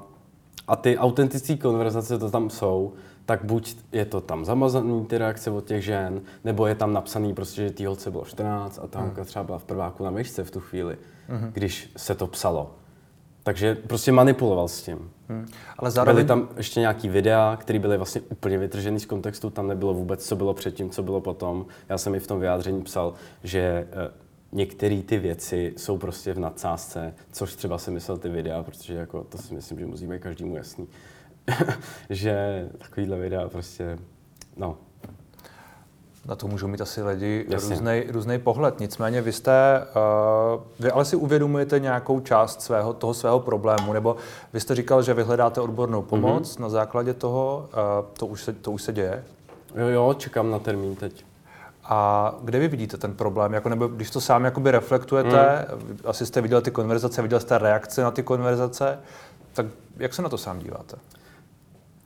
a 0.69 0.76
ty 0.76 0.99
autentické 0.99 1.56
konverzace 1.56 2.19
to 2.19 2.31
tam 2.31 2.50
jsou, 2.50 2.93
tak 3.26 3.44
buď 3.44 3.76
je 3.93 4.05
to 4.05 4.20
tam 4.20 4.44
zamazaný 4.44 5.06
ty 5.06 5.19
reakce 5.19 5.50
od 5.50 5.64
těch 5.64 5.84
žen, 5.84 6.20
nebo 6.44 6.67
je 6.67 6.75
tam 6.75 6.93
napsaný 6.93 7.34
prostě, 7.34 7.62
že 7.62 7.70
té 7.70 7.87
holce 7.87 8.11
bylo 8.11 8.25
14 8.25 8.81
a 8.82 8.87
ta 8.87 9.00
hmm. 9.00 9.14
třeba 9.25 9.44
byla 9.44 9.58
v 9.58 9.64
prváku 9.64 10.05
na 10.05 10.11
myšce 10.11 10.44
v 10.44 10.50
tu 10.50 10.61
chvíli, 10.61 10.96
hmm. 11.28 11.50
když 11.52 11.90
se 11.96 12.14
to 12.14 12.26
psalo. 12.26 12.70
Takže 13.47 13.75
prostě 13.75 14.13
manipuloval 14.13 14.69
s 14.69 14.83
tím. 14.83 15.11
Hmm. 15.29 15.47
Ale 15.79 15.91
zároveň... 15.91 16.15
Byly 16.15 16.29
tam 16.29 16.49
ještě 16.57 16.81
nějaký 16.81 17.09
videa, 17.09 17.57
které 17.61 17.79
byly 17.79 17.97
vlastně 17.97 18.21
úplně 18.21 18.59
vytržený 18.59 19.01
z 19.01 19.07
kontextu, 19.07 19.51
tam 19.51 19.69
nebylo 19.69 19.95
vůbec, 19.95 20.27
co 20.27 20.37
bylo 20.37 20.55
předtím, 20.55 20.91
co 20.91 21.03
bylo 21.03 21.21
potom. 21.21 21.67
Já 21.89 21.99
jsem 21.99 22.15
i 22.15 22.21
v 22.21 22.27
tom 22.27 22.41
vyjádření 22.41 22.83
psal, 22.83 23.15
že 23.45 23.61
eh, 23.61 24.11
některé 24.53 25.03
ty 25.03 25.19
věci 25.19 25.75
jsou 25.77 25.99
prostě 25.99 26.33
v 26.33 26.39
nadsázce, 26.39 27.15
což 27.33 27.55
třeba 27.55 27.79
si 27.79 27.91
myslel 27.91 28.19
ty 28.19 28.29
videa, 28.29 28.63
protože 28.63 28.95
jako 28.95 29.25
to 29.25 29.39
si 29.39 29.55
myslím, 29.55 29.79
že 29.79 29.87
musí 29.87 30.07
být 30.07 30.23
každému 30.23 30.57
jasný, 30.57 30.89
že 32.11 32.69
takovýhle 32.79 33.19
videa 33.19 33.49
prostě, 33.49 33.99
no, 34.57 34.79
na 36.28 36.37
to 36.37 36.46
můžou 36.46 36.69
mít 36.69 36.81
asi 36.81 37.02
lidi 37.02 37.46
různý 38.11 38.38
pohled. 38.38 38.81
Nicméně 38.81 39.23
vy 39.23 39.32
jste, 39.32 39.82
uh, 40.56 40.62
vy 40.81 40.90
ale 40.90 41.05
si 41.05 41.17
uvědomujete 41.17 41.81
nějakou 41.81 42.20
část 42.20 42.62
svého, 42.62 42.93
toho 42.93 43.14
svého 43.14 43.40
problému, 43.40 43.93
nebo 43.93 44.17
vy 44.52 44.61
jste 44.61 44.75
říkal, 44.75 45.02
že 45.02 45.14
vyhledáte 45.14 45.61
odbornou 45.61 46.02
pomoc 46.02 46.56
mm-hmm. 46.56 46.61
na 46.61 46.68
základě 46.68 47.14
toho, 47.14 47.68
uh, 47.73 48.06
to, 48.18 48.26
už 48.26 48.42
se, 48.42 48.52
to 48.52 48.73
už 48.73 48.83
se 48.83 48.92
děje? 48.92 49.25
Jo, 49.75 49.87
jo, 49.87 50.14
čekám 50.14 50.50
na 50.50 50.59
termín 50.59 50.97
teď. 50.97 51.25
A 51.85 52.35
kde 52.42 52.59
vy 52.59 52.68
vidíte 52.68 52.97
ten 52.97 53.14
problém? 53.14 53.52
Jako, 53.52 53.68
nebo 53.68 53.87
když 53.87 54.11
to 54.11 54.21
sám 54.21 54.45
jakoby 54.45 54.71
reflektujete, 54.71 55.66
mm. 55.75 55.99
asi 56.04 56.26
jste 56.26 56.40
viděl 56.40 56.61
ty 56.61 56.71
konverzace, 56.71 57.23
viděl 57.23 57.40
jste 57.40 57.59
reakce 57.59 58.02
na 58.02 58.11
ty 58.11 58.23
konverzace, 58.23 58.99
tak 59.52 59.66
jak 59.97 60.14
se 60.14 60.23
na 60.23 60.28
to 60.28 60.38
sám 60.38 60.59
díváte? 60.59 60.97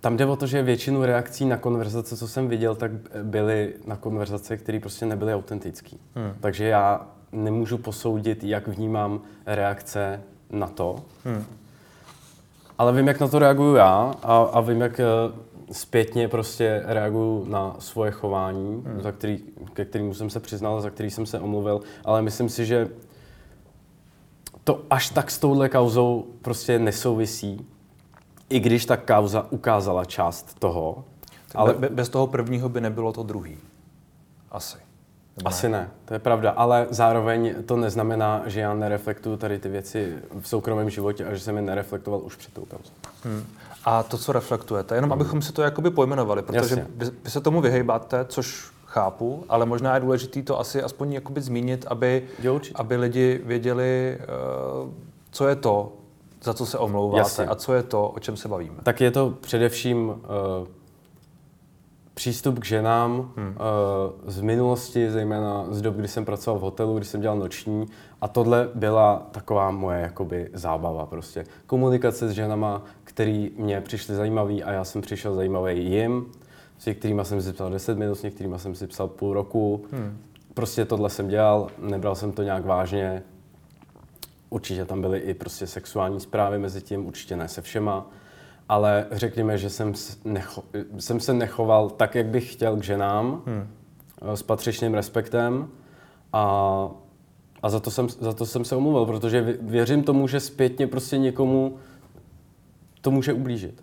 Tam 0.00 0.16
jde 0.16 0.26
o 0.26 0.36
to, 0.36 0.46
že 0.46 0.62
většinu 0.62 1.04
reakcí 1.04 1.44
na 1.44 1.56
konverzace, 1.56 2.16
co 2.16 2.28
jsem 2.28 2.48
viděl, 2.48 2.74
tak 2.74 2.90
byly 3.22 3.74
na 3.86 3.96
konverzace, 3.96 4.56
které 4.56 4.80
prostě 4.80 5.06
nebyly 5.06 5.34
autentické. 5.34 5.96
Hmm. 6.14 6.32
Takže 6.40 6.64
já 6.64 7.06
nemůžu 7.32 7.78
posoudit, 7.78 8.44
jak 8.44 8.68
vnímám 8.68 9.20
reakce 9.46 10.22
na 10.50 10.66
to. 10.66 10.96
Hmm. 11.24 11.44
Ale 12.78 12.92
vím, 12.92 13.08
jak 13.08 13.20
na 13.20 13.28
to 13.28 13.38
reaguju 13.38 13.74
já 13.74 14.14
a, 14.22 14.36
a 14.36 14.60
vím, 14.60 14.80
jak 14.80 15.00
eh, 15.00 15.04
zpětně 15.72 16.28
prostě 16.28 16.82
reaguju 16.86 17.44
na 17.48 17.76
svoje 17.78 18.10
chování, 18.10 18.82
hmm. 18.86 19.02
za 19.02 19.12
který, 19.12 19.38
ke 19.72 19.84
kterému 19.84 20.14
jsem 20.14 20.30
se 20.30 20.40
přiznal, 20.40 20.80
za 20.80 20.90
který 20.90 21.10
jsem 21.10 21.26
se 21.26 21.40
omluvil, 21.40 21.80
ale 22.04 22.22
myslím 22.22 22.48
si, 22.48 22.66
že 22.66 22.88
to 24.64 24.82
až 24.90 25.10
tak 25.10 25.30
s 25.30 25.38
touhle 25.38 25.68
kauzou 25.68 26.26
prostě 26.42 26.78
nesouvisí, 26.78 27.66
i 28.50 28.60
když 28.60 28.86
ta 28.86 28.96
kauza 28.96 29.46
ukázala 29.50 30.04
část 30.04 30.58
toho. 30.58 31.04
Ale 31.54 31.74
be, 31.74 31.88
bez 31.88 32.08
toho 32.08 32.26
prvního 32.26 32.68
by 32.68 32.80
nebylo 32.80 33.12
to 33.12 33.22
druhý. 33.22 33.58
Asi. 34.50 34.78
Nebo 35.36 35.48
Asi 35.48 35.68
ne? 35.68 35.78
ne, 35.78 35.90
to 36.04 36.14
je 36.14 36.18
pravda, 36.18 36.50
ale 36.50 36.86
zároveň 36.90 37.54
to 37.66 37.76
neznamená, 37.76 38.42
že 38.46 38.60
já 38.60 38.74
nereflektuju 38.74 39.36
tady 39.36 39.58
ty 39.58 39.68
věci 39.68 40.16
v 40.40 40.48
soukromém 40.48 40.90
životě 40.90 41.24
a 41.24 41.34
že 41.34 41.40
jsem 41.40 41.56
je 41.56 41.62
nereflektoval 41.62 42.20
už 42.24 42.36
před 42.36 42.54
tou 42.54 42.64
kauzou. 42.64 42.92
Hmm. 43.24 43.46
A 43.84 44.02
to, 44.02 44.18
co 44.18 44.32
reflektujete, 44.32 44.94
jenom 44.94 45.10
hmm. 45.10 45.20
abychom 45.20 45.42
si 45.42 45.52
to 45.52 45.62
jakoby 45.62 45.90
pojmenovali, 45.90 46.42
protože 46.42 46.86
vy, 46.94 47.10
vy 47.24 47.30
se 47.30 47.40
tomu 47.40 47.60
vyhejbáte, 47.60 48.24
což 48.24 48.70
chápu, 48.86 49.44
ale 49.48 49.66
možná 49.66 49.94
je 49.94 50.00
důležité 50.00 50.42
to 50.42 50.60
asi 50.60 50.82
aspoň 50.82 51.12
jakoby 51.12 51.40
zmínit, 51.40 51.86
aby, 51.88 52.22
jo, 52.42 52.60
aby 52.74 52.96
lidi 52.96 53.40
věděli, 53.44 54.18
uh, 54.84 54.90
co 55.30 55.48
je 55.48 55.56
to, 55.56 55.92
za 56.42 56.54
co 56.54 56.66
se 56.66 56.78
omlouváte 56.78 57.20
Jasně. 57.20 57.46
a 57.46 57.54
co 57.54 57.74
je 57.74 57.82
to, 57.82 58.08
o 58.08 58.18
čem 58.18 58.36
se 58.36 58.48
bavíme? 58.48 58.76
Tak 58.82 59.00
je 59.00 59.10
to 59.10 59.30
především 59.40 60.08
uh, 60.08 60.16
přístup 62.14 62.58
k 62.58 62.64
ženám 62.64 63.32
hmm. 63.36 63.48
uh, 63.48 63.54
z 64.26 64.40
minulosti, 64.40 65.10
zejména 65.10 65.66
z 65.70 65.82
dob, 65.82 65.94
kdy 65.94 66.08
jsem 66.08 66.24
pracoval 66.24 66.58
v 66.58 66.62
hotelu, 66.62 66.96
kdy 66.96 67.04
jsem 67.04 67.20
dělal 67.20 67.38
noční. 67.38 67.86
A 68.20 68.28
tohle 68.28 68.68
byla 68.74 69.26
taková 69.30 69.70
moje 69.70 70.00
jakoby 70.00 70.50
zábava 70.52 71.06
prostě. 71.06 71.44
Komunikace 71.66 72.28
s 72.28 72.32
ženama, 72.32 72.82
který 73.04 73.50
mě 73.56 73.80
přišly 73.80 74.14
zajímavý 74.14 74.62
a 74.62 74.72
já 74.72 74.84
jsem 74.84 75.02
přišel 75.02 75.34
zajímavý 75.34 75.90
jim. 75.90 76.26
S 76.78 76.86
některými 76.86 77.24
jsem 77.24 77.42
si 77.42 77.52
psal 77.52 77.70
10 77.70 77.98
minut, 77.98 78.14
s 78.14 78.22
některými 78.22 78.58
jsem 78.58 78.74
si 78.74 78.86
psal 78.86 79.08
půl 79.08 79.34
roku. 79.34 79.84
Hmm. 79.92 80.18
Prostě 80.54 80.84
tohle 80.84 81.10
jsem 81.10 81.28
dělal, 81.28 81.68
nebral 81.78 82.14
jsem 82.14 82.32
to 82.32 82.42
nějak 82.42 82.64
vážně. 82.64 83.22
Určitě 84.50 84.84
tam 84.84 85.00
byly 85.00 85.18
i 85.18 85.34
prostě 85.34 85.66
sexuální 85.66 86.20
zprávy 86.20 86.58
mezi 86.58 86.82
tím, 86.82 87.06
určitě 87.06 87.36
ne 87.36 87.48
se 87.48 87.62
všema 87.62 88.10
ale 88.70 89.06
řekněme, 89.10 89.58
že 89.58 89.70
jsem, 89.70 89.92
necho, 90.24 90.62
jsem 90.98 91.20
se 91.20 91.34
nechoval 91.34 91.90
tak, 91.90 92.14
jak 92.14 92.26
bych 92.26 92.52
chtěl 92.52 92.76
k 92.76 92.82
ženám, 92.82 93.42
hmm. 93.46 93.68
Eh, 94.22 94.36
s 94.36 94.42
patřičným 94.42 94.94
respektem 94.94 95.68
a, 96.32 96.88
a 97.62 97.70
za, 97.70 97.80
to 97.80 97.90
jsem, 97.90 98.08
za 98.08 98.32
to 98.32 98.46
jsem 98.46 98.64
se 98.64 98.76
omluvil, 98.76 99.06
protože 99.06 99.58
věřím 99.60 100.02
tomu, 100.02 100.28
že 100.28 100.40
zpětně 100.40 100.86
prostě 100.86 101.18
někomu 101.18 101.78
to 103.00 103.10
může 103.10 103.32
ublížit. 103.32 103.82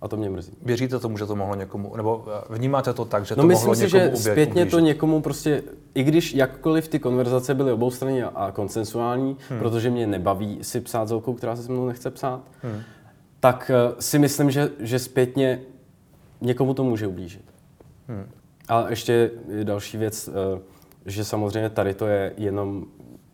A 0.00 0.08
to 0.08 0.16
mě 0.16 0.30
mrzí. 0.30 0.52
Věříte 0.62 0.98
tomu, 0.98 1.18
že 1.18 1.26
to 1.26 1.36
mohlo 1.36 1.54
někomu, 1.54 1.96
nebo 1.96 2.24
eh, 2.50 2.54
vnímáte 2.54 2.94
to 2.94 3.04
tak, 3.04 3.26
že 3.26 3.34
no 3.36 3.42
to 3.42 3.46
myslím 3.46 3.66
mohlo 3.66 3.74
si, 3.74 3.84
někomu 3.84 4.16
že 4.16 4.16
zpětně 4.16 4.52
ublížit. 4.52 4.70
to 4.70 4.78
někomu 4.78 5.22
prostě, 5.22 5.62
i 5.94 6.02
když 6.02 6.34
jakkoliv 6.34 6.88
ty 6.88 6.98
konverzace 6.98 7.54
byly 7.54 7.72
oboustranné 7.72 8.24
a 8.24 8.52
konsensuální, 8.52 9.36
hmm. 9.48 9.58
protože 9.58 9.90
mě 9.90 10.06
nebaví 10.06 10.58
si 10.62 10.80
psát 10.80 11.08
s 11.08 11.10
holkou, 11.10 11.34
která 11.34 11.56
se 11.56 11.62
se 11.62 11.72
mnou 11.72 11.86
nechce 11.86 12.10
psát, 12.10 12.40
hmm 12.62 12.82
tak 13.40 13.70
eh, 13.74 14.02
si 14.02 14.18
myslím, 14.18 14.50
že, 14.50 14.70
že 14.78 14.98
zpětně 14.98 15.60
někomu 16.40 16.74
to 16.74 16.84
může 16.84 17.06
ublížit. 17.06 17.44
Hmm. 18.08 18.26
A 18.68 18.90
ještě 18.90 19.30
další 19.62 19.96
věc, 19.96 20.28
eh, 20.28 20.60
že 21.06 21.24
samozřejmě 21.24 21.70
tady 21.70 21.94
to 21.94 22.06
je 22.06 22.32
jenom 22.36 22.86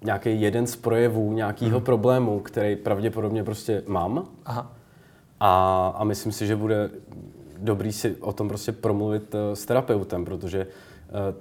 nějaký 0.04 0.40
jeden 0.40 0.66
z 0.66 0.76
projevů 0.76 1.33
nějakého 1.33 1.78
hmm. 1.78 1.85
problému, 1.85 2.40
který 2.40 2.76
pravděpodobně 2.76 3.44
prostě 3.44 3.83
mám. 3.87 4.28
Aha. 4.44 4.73
A, 5.41 5.95
a 5.97 6.05
myslím 6.05 6.33
si, 6.33 6.47
že 6.47 6.57
bude 6.57 6.91
dobrý 7.59 7.93
si 7.93 8.17
o 8.17 8.33
tom 8.33 8.49
prostě 8.49 8.73
promluvit 8.73 9.35
eh, 9.35 9.57
s 9.57 9.67
terapeutem, 9.67 10.25
protože 10.25 10.67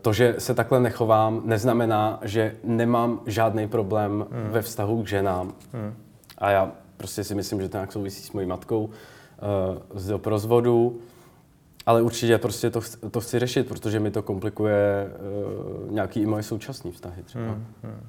to, 0.01 0.13
že 0.13 0.35
se 0.37 0.53
takhle 0.53 0.79
nechovám, 0.79 1.41
neznamená, 1.45 2.19
že 2.21 2.55
nemám 2.63 3.19
žádný 3.25 3.67
problém 3.67 4.25
hmm. 4.31 4.49
ve 4.51 4.61
vztahu 4.61 5.03
k 5.03 5.07
ženám. 5.07 5.53
Hmm. 5.73 5.93
A 6.37 6.49
já 6.49 6.71
prostě 6.97 7.23
si 7.23 7.35
myslím, 7.35 7.61
že 7.61 7.69
to 7.69 7.77
nějak 7.77 7.91
souvisí 7.91 8.23
s 8.23 8.31
mojí 8.31 8.47
matkou 8.47 8.85
uh, 8.85 8.91
z 9.93 10.19
rozvodu. 10.25 10.99
Ale 11.85 12.01
určitě 12.01 12.37
prostě 12.37 12.69
to, 12.69 12.81
to 13.11 13.21
chci 13.21 13.39
řešit, 13.39 13.67
protože 13.67 13.99
mi 13.99 14.11
to 14.11 14.21
komplikuje 14.21 15.07
uh, 15.85 15.91
nějaký 15.91 16.19
i 16.19 16.25
moje 16.25 16.43
současné 16.43 16.91
vztahy 16.91 17.23
třeba. 17.23 17.45
Hmm, 17.45 17.65
hmm. 17.83 18.07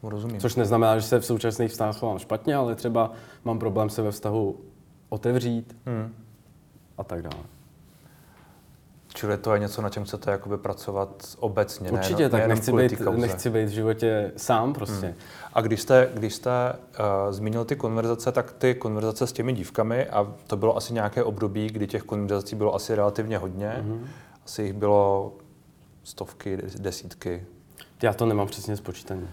Tomu 0.00 0.10
rozumím. 0.10 0.40
Což 0.40 0.56
neznamená, 0.56 0.98
že 0.98 1.06
se 1.06 1.20
v 1.20 1.26
současných 1.26 1.70
vztahách 1.70 1.98
chovám 1.98 2.18
špatně, 2.18 2.54
ale 2.54 2.74
třeba 2.74 3.12
mám 3.44 3.58
problém 3.58 3.90
se 3.90 4.02
ve 4.02 4.10
vztahu 4.10 4.56
otevřít 5.14 5.76
hmm. 5.86 6.14
a 6.98 7.04
tak 7.04 7.22
dále. 7.22 7.44
Čili 9.14 9.38
to 9.38 9.54
je 9.54 9.60
něco, 9.60 9.82
na 9.82 9.90
čem 9.90 10.04
chcete 10.04 10.30
jakoby 10.30 10.58
pracovat 10.58 11.36
obecně, 11.38 11.90
Určitě, 11.90 12.22
ne, 12.22 12.28
tak 12.28 12.46
nechci 12.46 12.72
být, 12.72 13.00
nechci 13.00 13.50
být 13.50 13.64
v 13.64 13.68
životě 13.68 14.32
sám 14.36 14.72
prostě. 14.72 15.06
Hmm. 15.06 15.14
A 15.52 15.60
když 15.60 15.80
jste, 15.82 16.10
když 16.14 16.34
jste 16.34 16.50
uh, 16.72 17.32
zmínil 17.32 17.64
ty 17.64 17.76
konverzace, 17.76 18.32
tak 18.32 18.52
ty 18.52 18.74
konverzace 18.74 19.26
s 19.26 19.32
těmi 19.32 19.52
dívkami, 19.52 20.06
a 20.06 20.34
to 20.46 20.56
bylo 20.56 20.76
asi 20.76 20.94
nějaké 20.94 21.24
období, 21.24 21.66
kdy 21.66 21.86
těch 21.86 22.02
konverzací 22.02 22.56
bylo 22.56 22.74
asi 22.74 22.94
relativně 22.94 23.38
hodně, 23.38 23.70
hmm. 23.70 24.06
asi 24.44 24.62
jich 24.62 24.72
bylo 24.72 25.32
stovky, 26.04 26.58
desítky. 26.78 27.46
Já 28.02 28.12
to 28.12 28.26
nemám 28.26 28.46
přesně 28.46 28.76
spočítané. 28.76 29.28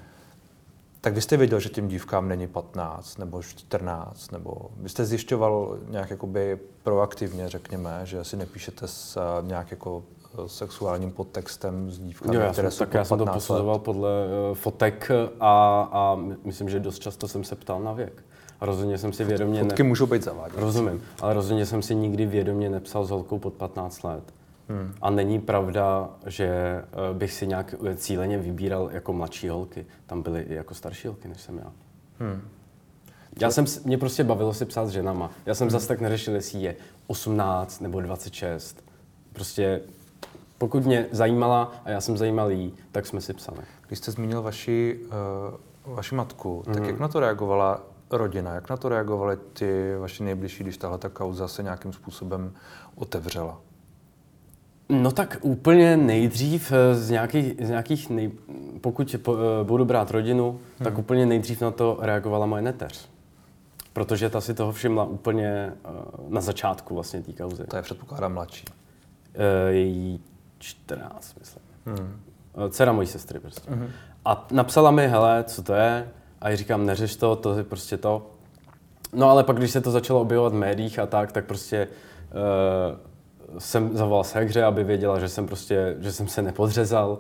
Tak 1.02 1.14
vy 1.14 1.22
jste 1.22 1.38
věděl, 1.38 1.60
že 1.60 1.70
těm 1.70 1.88
dívkám 1.88 2.28
není 2.28 2.48
15 2.48 3.18
nebo 3.18 3.42
14, 3.42 4.32
nebo 4.32 4.56
vy 4.78 4.90
jste 4.90 5.06
zjišťoval 5.06 5.78
nějak 5.90 6.10
jakoby 6.10 6.60
proaktivně, 6.84 7.50
řekněme, 7.50 8.02
že 8.04 8.24
si 8.24 8.38
nepíšete 8.38 8.88
s 8.88 9.18
uh, 9.18 9.48
nějak 9.48 9.72
jako 9.72 10.04
eh, 10.34 10.50
sexuálním 10.50 11.12
podtextem 11.12 11.92
s 11.92 12.00
dívkami, 12.00 12.36
jo, 12.36 12.42
já 12.42 12.52
které 12.52 12.72
jsem, 12.72 12.78
jsou 12.78 12.86
tak 12.86 12.94
já 12.94 13.06
jsem 13.06 13.18
to 13.18 13.26
posuzoval 13.26 13.76
let. 13.76 13.84
podle 13.84 14.10
uh, 14.50 14.58
fotek 14.58 15.12
a, 15.40 15.82
a 15.92 16.18
myslím, 16.44 16.70
že 16.70 16.80
dost 16.80 17.00
často 17.00 17.28
jsem 17.28 17.44
se 17.44 17.56
ptal 17.56 17.80
na 17.80 17.94
věk. 17.94 18.24
A 18.60 18.66
rozhodně 18.66 18.98
jsem 18.98 19.14
si 19.14 19.24
vědomě... 19.24 19.64
Fotky 19.64 19.84
ne... 19.84 19.90
můžou 19.90 20.06
být 20.06 20.24
zavádějící. 20.24 20.62
Rozumím, 20.62 21.04
ale 21.22 21.34
rozhodně 21.34 21.66
jsem 21.66 21.82
si 21.82 21.96
nikdy 21.96 22.26
vědomě 22.26 22.70
nepsal 22.70 23.06
s 23.06 23.10
holkou 23.10 23.40
pod 23.40 23.54
15 23.54 24.04
let. 24.04 24.24
Hmm. 24.70 24.94
A 25.02 25.10
není 25.10 25.40
pravda, 25.40 26.10
že 26.26 26.46
eh, 26.48 27.14
bych 27.14 27.34
si 27.34 27.48
nějak 27.48 27.76
eh, 27.88 27.96
cíleně 27.96 28.38
vybíral 28.38 28.90
jako 28.92 29.14
mladší 29.14 29.50
holky. 29.50 29.86
Tam 30.06 30.22
byly 30.22 30.42
i 30.42 30.54
jako 30.54 30.74
starší 30.74 31.08
holky, 31.08 31.28
než 31.28 31.42
jsem 31.42 31.58
já. 31.58 31.72
Hmm. 32.20 32.42
Já 33.42 33.52
jsem, 33.52 33.66
mě 33.86 33.98
prostě 33.98 34.24
bavilo 34.24 34.54
si 34.54 34.66
psát 34.66 34.86
s 34.86 34.90
ženama. 34.90 35.32
Já 35.46 35.56
jsem 35.56 35.66
hmm. 35.66 35.72
zase 35.72 35.88
tak 35.88 36.02
neřešil, 36.02 36.36
jestli 36.36 36.60
je 36.60 36.76
18 37.08 37.82
nebo 37.82 38.02
26. 38.02 38.84
Prostě 39.34 39.82
pokud 40.58 40.86
mě 40.86 41.08
zajímala 41.12 41.72
a 41.86 41.90
já 41.90 42.02
jsem 42.02 42.18
zajímal 42.18 42.52
jí, 42.52 42.74
tak 42.92 43.06
jsme 43.06 43.22
si 43.22 43.34
psali. 43.34 43.60
Když 43.88 44.00
jste 44.00 44.12
zmínil 44.12 44.42
vaši, 44.42 45.00
uh, 45.86 45.96
vaši 45.96 46.16
matku, 46.16 46.64
tak 46.66 46.76
hmm. 46.76 46.86
jak 46.86 47.00
na 47.00 47.08
to 47.08 47.20
reagovala 47.20 47.82
rodina? 48.12 48.54
Jak 48.54 48.70
na 48.70 48.78
to 48.78 48.90
reagovali 48.90 49.38
ty 49.54 49.96
vaši 50.00 50.24
nejbližší, 50.24 50.64
když 50.64 50.78
tahle 50.78 50.98
ta 50.98 51.10
kauza 51.10 51.48
se 51.48 51.64
nějakým 51.64 51.94
způsobem 51.94 52.54
otevřela? 52.96 53.62
No 54.92 55.12
tak 55.12 55.38
úplně 55.42 55.98
nejdřív 55.98 56.72
eh, 56.72 56.96
z 56.96 57.10
nějakých, 57.10 57.54
z 57.66 57.70
nějakých 57.70 58.10
nej... 58.10 58.32
pokud 58.82 59.16
po, 59.22 59.36
eh, 59.36 59.64
budu 59.64 59.86
brát 59.86 60.12
rodinu, 60.12 60.52
hmm. 60.52 60.84
tak 60.84 60.98
úplně 60.98 61.26
nejdřív 61.26 61.62
na 61.62 61.72
to 61.72 61.98
reagovala 62.02 62.46
moje 62.46 62.62
neteř. 62.62 63.10
Protože 63.94 64.30
ta 64.30 64.42
si 64.42 64.54
toho 64.54 64.72
všimla 64.72 65.04
úplně 65.04 65.74
uh, 65.90 66.34
na 66.34 66.42
začátku 66.42 66.96
vlastně 66.96 67.22
té 67.22 67.34
kauzy. 67.34 67.64
To 67.64 67.76
je 67.76 67.82
předpokládám 67.82 68.34
mladší. 68.34 68.66
Uh, 68.68 69.44
její 69.70 70.20
14, 70.60 71.36
myslím. 71.40 71.64
Hmm. 71.86 72.22
Dcera 72.70 72.92
mojí 72.92 73.08
sestry 73.08 73.40
prostě. 73.40 73.72
Hmm. 73.72 73.88
A 74.26 74.48
napsala 74.52 74.92
mi, 74.92 75.08
hele, 75.08 75.44
co 75.44 75.64
to 75.64 75.74
je? 75.74 76.08
A 76.42 76.50
já 76.50 76.56
říkám, 76.56 76.86
neřeš 76.86 77.16
to, 77.16 77.36
to 77.36 77.58
je 77.58 77.64
prostě 77.64 77.98
to. 77.98 78.32
No 79.14 79.30
ale 79.30 79.44
pak, 79.44 79.58
když 79.58 79.72
se 79.72 79.82
to 79.82 79.92
začalo 79.92 80.22
objevovat 80.22 80.54
v 80.54 80.56
médiích 80.56 81.00
a 81.00 81.06
tak, 81.06 81.32
tak 81.32 81.46
prostě 81.46 81.88
uh, 81.88 83.11
jsem 83.58 83.98
zavolal 83.98 84.24
hře, 84.36 84.64
aby 84.64 84.84
věděla, 84.84 85.20
že 85.20 85.30
jsem 85.30 85.48
prostě, 85.48 85.96
že 86.00 86.12
jsem 86.12 86.28
se 86.28 86.42
nepodřezal. 86.42 87.20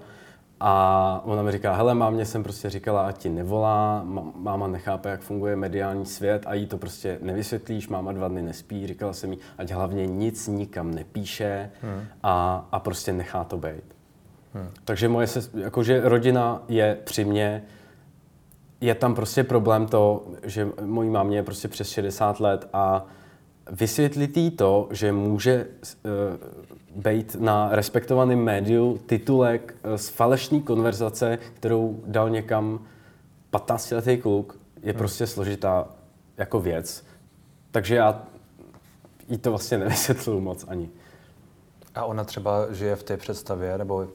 A 0.64 1.22
ona 1.26 1.44
mi 1.44 1.52
říká, 1.52 1.76
hele, 1.76 1.94
mámě 1.94 2.26
jsem 2.26 2.44
prostě 2.44 2.70
říkala, 2.70 3.08
ať 3.08 3.18
ti 3.18 3.30
nevolá, 3.30 4.04
máma 4.36 4.68
nechápe, 4.68 5.10
jak 5.10 5.22
funguje 5.22 5.56
mediální 5.56 6.06
svět 6.06 6.44
a 6.46 6.54
jí 6.54 6.68
to 6.68 6.78
prostě 6.78 7.18
nevysvětlíš, 7.22 7.88
máma 7.88 8.12
dva 8.12 8.28
dny 8.28 8.42
nespí, 8.42 8.88
říkala 8.88 9.14
jsem 9.14 9.32
jí, 9.32 9.40
ať 9.58 9.72
hlavně 9.72 10.08
nic 10.08 10.48
nikam 10.48 10.94
nepíše 10.94 11.70
hmm. 11.82 12.04
a, 12.24 12.68
a 12.72 12.80
prostě 12.80 13.14
nechá 13.14 13.44
to 13.44 13.58
být. 13.58 13.84
Hmm. 14.54 14.70
Takže 14.86 15.10
moje 15.10 15.28
se, 15.28 15.60
jakože 15.60 16.02
rodina 16.04 16.64
je 16.68 16.98
při 17.04 17.26
mě, 17.26 17.64
je 18.82 18.96
tam 18.96 19.16
prostě 19.16 19.44
problém 19.44 19.88
to, 19.88 20.26
že 20.44 20.68
mojí 20.82 21.10
mámě 21.10 21.38
je 21.38 21.44
prostě 21.44 21.68
přes 21.68 21.90
60 21.90 22.40
let 22.40 22.70
a 22.74 23.06
vysvětlit 23.72 24.38
jí 24.38 24.52
to, 24.52 24.88
že 24.92 25.12
může 25.12 25.66
uh, 25.66 26.12
být 27.02 27.36
na 27.40 27.70
respektovaném 27.72 28.40
médiu 28.40 29.00
titulek 29.06 29.76
uh, 29.86 29.96
z 29.96 30.10
falešní 30.10 30.62
konverzace, 30.62 31.40
kterou 31.54 32.00
dal 32.06 32.30
někam 32.30 32.80
15-letý 33.54 34.18
kluk, 34.18 34.60
je 34.84 34.92
hmm. 34.92 34.98
prostě 34.98 35.28
složitá 35.28 35.88
jako 36.38 36.60
věc. 36.60 37.06
Takže 37.72 37.96
já 37.96 38.24
jí 39.30 39.38
to 39.38 39.50
vlastně 39.50 39.78
nevysvětluju 39.78 40.40
moc 40.40 40.66
ani. 40.68 40.90
A 41.96 42.06
ona 42.06 42.24
třeba 42.24 42.74
žije 42.74 42.96
v 42.96 43.04
té 43.04 43.18
představě, 43.18 43.78
nebo 43.78 44.08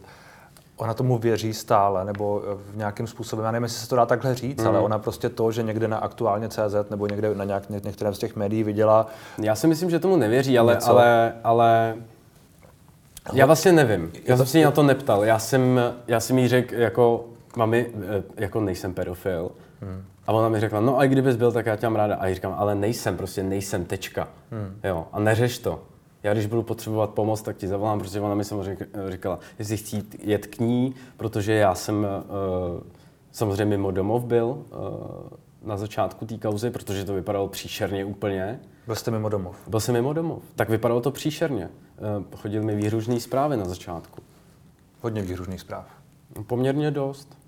ona 0.77 0.95
tomu 0.95 1.19
věří 1.19 1.55
stále, 1.55 2.05
nebo 2.05 2.43
v 2.73 2.77
nějakým 2.77 3.07
způsobem, 3.07 3.45
já 3.45 3.51
nevím, 3.51 3.63
jestli 3.63 3.81
se 3.81 3.89
to 3.89 3.97
dá 3.97 4.07
takhle 4.07 4.35
říct, 4.35 4.63
mm. 4.63 4.69
ale 4.69 4.79
ona 4.79 4.99
prostě 4.99 5.29
to, 5.29 5.53
že 5.53 5.63
někde 5.63 5.89
na 5.89 5.99
aktuálně 5.99 6.49
CZ 6.49 6.91
nebo 6.91 7.07
někde 7.07 7.35
na 7.35 7.45
nějak, 7.45 7.71
některém 7.71 8.15
z 8.15 8.19
těch 8.19 8.37
médií 8.37 8.63
viděla. 8.63 9.07
Já 9.43 9.55
si 9.55 9.67
myslím, 9.67 9.91
že 9.91 9.99
tomu 9.99 10.17
nevěří, 10.17 10.59
ale, 10.59 10.79
ale, 10.87 11.35
ale 11.45 11.95
já 13.33 13.47
vlastně 13.47 13.73
nevím. 13.73 14.13
Já 14.25 14.37
jsem 14.37 14.47
si 14.47 14.65
na 14.65 14.71
to 14.71 14.83
neptal. 14.83 15.25
Já 15.25 15.39
jsem, 15.39 15.81
já 16.09 16.21
jsem 16.21 16.39
jí 16.39 16.49
řekl, 16.49 16.75
jako, 16.75 17.25
mami, 17.57 17.87
eh, 18.19 18.23
jako 18.37 18.61
nejsem 18.61 18.95
pedofil. 18.95 19.51
Hmm. 19.83 20.05
A 20.27 20.33
ona 20.33 20.49
mi 20.49 20.61
řekla, 20.61 20.81
no 20.81 20.99
a 20.99 21.07
kdybys 21.07 21.37
byl, 21.37 21.53
tak 21.53 21.67
já 21.67 21.77
tě 21.77 21.87
mám 21.87 21.97
ráda. 21.97 22.17
A 22.17 22.27
já 22.27 22.35
říkám, 22.35 22.55
ale 22.59 22.75
nejsem, 22.75 23.17
prostě 23.17 23.43
nejsem, 23.43 23.85
tečka. 23.85 24.29
Hmm. 24.51 24.81
Jo, 24.85 25.07
a 25.13 25.21
neřeš 25.21 25.59
to 25.59 25.81
já 26.27 26.33
když 26.33 26.47
budu 26.47 26.63
potřebovat 26.63 27.11
pomoc, 27.11 27.43
tak 27.43 27.57
ti 27.57 27.69
zavolám, 27.69 27.99
protože 27.99 28.21
ona 28.21 28.35
mi 28.35 28.45
samozřejmě 28.45 28.87
říkala, 29.09 29.39
jestli 29.59 29.77
chci 29.77 30.03
jet 30.23 30.47
k 30.47 30.59
ní, 30.59 30.95
protože 31.17 31.53
já 31.53 31.75
jsem 31.75 31.97
uh, 31.97 32.81
samozřejmě 33.33 33.65
mimo 33.65 33.91
domov 33.91 34.25
byl 34.25 34.47
uh, 34.47 34.59
na 35.63 35.77
začátku 35.77 36.27
té 36.27 36.39
kauzy, 36.39 36.71
protože 36.71 37.05
to 37.05 37.15
vypadalo 37.15 37.49
příšerně 37.49 38.05
úplně. 38.05 38.61
Byl 38.87 38.95
jste 38.95 39.11
mimo 39.11 39.29
domov? 39.29 39.69
Byl 39.69 39.81
jsem 39.81 39.95
mimo 39.95 40.13
domov. 40.13 40.43
Tak 40.57 40.69
vypadalo 40.69 41.01
to 41.01 41.11
příšerně. 41.11 41.71
Eh, 41.99 42.37
chodily 42.37 42.65
mi 42.65 42.77
výhružné 42.77 43.21
zprávy 43.21 43.57
na 43.57 43.65
začátku. 43.65 44.23
Hodně 45.01 45.23
výhružných 45.23 45.61
zpráv. 45.61 45.87
Poměrně 46.47 46.91
dost. 46.91 47.39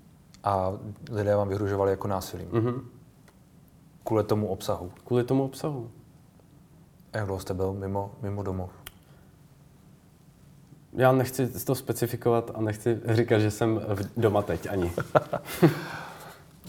A 0.43 0.73
lidé 1.11 1.35
vám 1.35 1.49
vyhružovali 1.49 1.91
jako 1.91 2.07
násilím? 2.07 2.47
Mhm. 2.51 2.81
Kvůli 4.03 4.23
tomu 4.23 4.47
obsahu? 4.47 4.91
Kvůli 5.05 5.23
tomu 5.23 5.43
obsahu. 5.43 5.91
A 7.13 7.17
jak 7.17 7.25
dlouho 7.25 7.39
jste 7.39 7.53
byl 7.53 7.73
mimo, 7.73 8.11
mimo 8.21 8.43
domov? 8.43 8.71
Já 10.93 11.11
nechci 11.11 11.47
to 11.47 11.75
specifikovat 11.75 12.51
a 12.53 12.61
nechci 12.61 12.99
říkat, 13.05 13.39
že 13.39 13.51
jsem 13.51 13.75
v- 13.75 14.19
doma 14.19 14.41
teď 14.41 14.67
ani. 14.69 14.91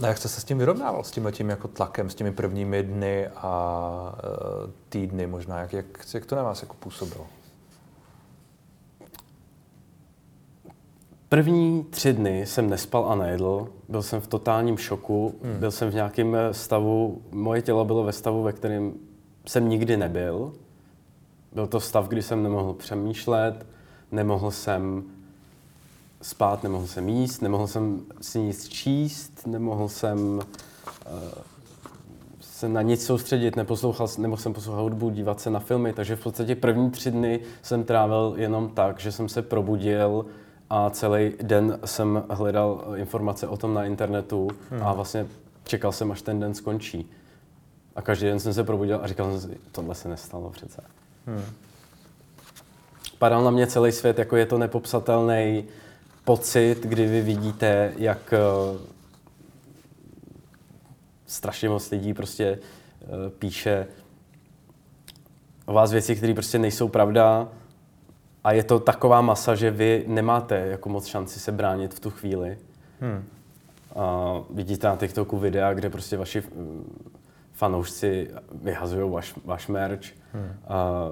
A 0.02 0.06
jak 0.06 0.18
jste 0.18 0.28
se 0.28 0.40
s 0.40 0.44
tím 0.44 0.58
vyrovnával, 0.58 1.04
s 1.04 1.10
tím 1.10 1.28
tím 1.32 1.50
jako 1.50 1.68
tlakem, 1.68 2.10
s 2.10 2.14
těmi 2.14 2.32
prvními 2.32 2.82
dny 2.82 3.28
a 3.28 4.14
e, 4.18 4.70
týdny 4.88 5.26
možná? 5.26 5.60
Jak, 5.60 5.72
jak, 5.72 5.86
jak 6.14 6.26
to 6.26 6.36
na 6.36 6.42
vás 6.42 6.62
jako 6.62 6.74
působilo? 6.74 7.26
První 11.28 11.84
tři 11.84 12.12
dny 12.12 12.46
jsem 12.46 12.70
nespal 12.70 13.12
a 13.12 13.14
nejedl, 13.14 13.68
byl 13.88 14.02
jsem 14.02 14.20
v 14.20 14.26
totálním 14.26 14.78
šoku, 14.78 15.34
hmm. 15.42 15.58
byl 15.58 15.70
jsem 15.70 15.90
v 15.90 15.94
nějakém 15.94 16.36
stavu, 16.52 17.22
moje 17.30 17.62
tělo 17.62 17.84
bylo 17.84 18.04
ve 18.04 18.12
stavu, 18.12 18.42
ve 18.42 18.52
kterém 18.52 18.94
jsem 19.50 19.68
nikdy 19.68 19.96
nebyl. 19.96 20.52
Byl 21.52 21.66
to 21.66 21.80
stav, 21.80 22.08
kdy 22.08 22.22
jsem 22.22 22.42
nemohl 22.42 22.74
přemýšlet, 22.74 23.66
nemohl 24.12 24.50
jsem 24.50 25.02
spát, 26.22 26.62
nemohl 26.62 26.86
jsem 26.86 27.08
jíst, 27.08 27.42
nemohl 27.42 27.66
jsem 27.66 28.00
si 28.20 28.40
nic 28.40 28.68
číst, 28.68 29.46
nemohl 29.46 29.88
jsem 29.88 30.18
uh, 30.18 30.42
se 32.40 32.68
na 32.68 32.82
nic 32.82 33.06
soustředit, 33.06 33.56
neposlouchal, 33.56 34.08
nemohl 34.18 34.42
jsem 34.42 34.52
poslouchat 34.52 34.82
hudbu, 34.82 35.10
dívat 35.10 35.40
se 35.40 35.50
na 35.50 35.60
filmy, 35.60 35.92
takže 35.92 36.16
v 36.16 36.22
podstatě 36.22 36.56
první 36.56 36.90
tři 36.90 37.10
dny 37.10 37.40
jsem 37.62 37.84
trávil 37.84 38.34
jenom 38.36 38.68
tak, 38.68 39.00
že 39.00 39.12
jsem 39.12 39.28
se 39.28 39.42
probudil 39.42 40.26
a 40.70 40.90
celý 40.90 41.32
den 41.42 41.78
jsem 41.84 42.22
hledal 42.30 42.84
informace 42.96 43.48
o 43.48 43.56
tom 43.56 43.74
na 43.74 43.84
internetu 43.84 44.48
hmm. 44.70 44.82
a 44.82 44.92
vlastně 44.92 45.26
čekal 45.64 45.92
jsem, 45.92 46.12
až 46.12 46.22
ten 46.22 46.40
den 46.40 46.54
skončí. 46.54 47.10
A 47.96 48.02
každý 48.02 48.26
den 48.26 48.40
jsem 48.40 48.54
se 48.54 48.64
probudil 48.64 49.00
a 49.02 49.06
říkal 49.06 49.30
jsem 49.30 49.50
si, 49.50 49.58
tohle 49.72 49.94
se 49.94 50.08
nestalo 50.08 50.50
přece. 50.50 50.82
Hmm. 51.26 51.44
Padal 53.18 53.44
na 53.44 53.50
mě 53.50 53.66
celý 53.66 53.92
svět, 53.92 54.18
jako 54.18 54.36
je 54.36 54.46
to 54.46 54.58
nepopsatelný 54.58 55.64
pocit, 56.24 56.76
kdy 56.82 57.06
vy 57.06 57.22
vidíte, 57.22 57.92
jak 57.96 58.34
uh, 58.72 58.80
strašně 61.26 61.68
moc 61.68 61.90
lidí 61.90 62.14
prostě 62.14 62.58
uh, 63.02 63.08
píše 63.38 63.86
o 65.66 65.72
vás 65.72 65.92
věci, 65.92 66.16
které 66.16 66.34
prostě 66.34 66.58
nejsou 66.58 66.88
pravda 66.88 67.48
a 68.44 68.52
je 68.52 68.64
to 68.64 68.80
taková 68.80 69.20
masa, 69.20 69.54
že 69.54 69.70
vy 69.70 70.04
nemáte 70.06 70.56
jako 70.56 70.88
moc 70.88 71.06
šanci 71.06 71.40
se 71.40 71.52
bránit 71.52 71.94
v 71.94 72.00
tu 72.00 72.10
chvíli. 72.10 72.58
Hmm. 73.00 73.24
A 73.96 74.34
vidíte 74.50 74.86
na 74.86 74.96
TikToku 74.96 75.38
videa, 75.38 75.74
kde 75.74 75.90
prostě 75.90 76.16
vaši 76.16 76.40
mm, 76.40 77.10
fanoušci 77.60 78.30
vyhazují 78.62 79.10
váš, 79.10 79.34
váš 79.44 79.68
merch, 79.68 80.04
hmm. 80.32 80.52
a 80.68 81.08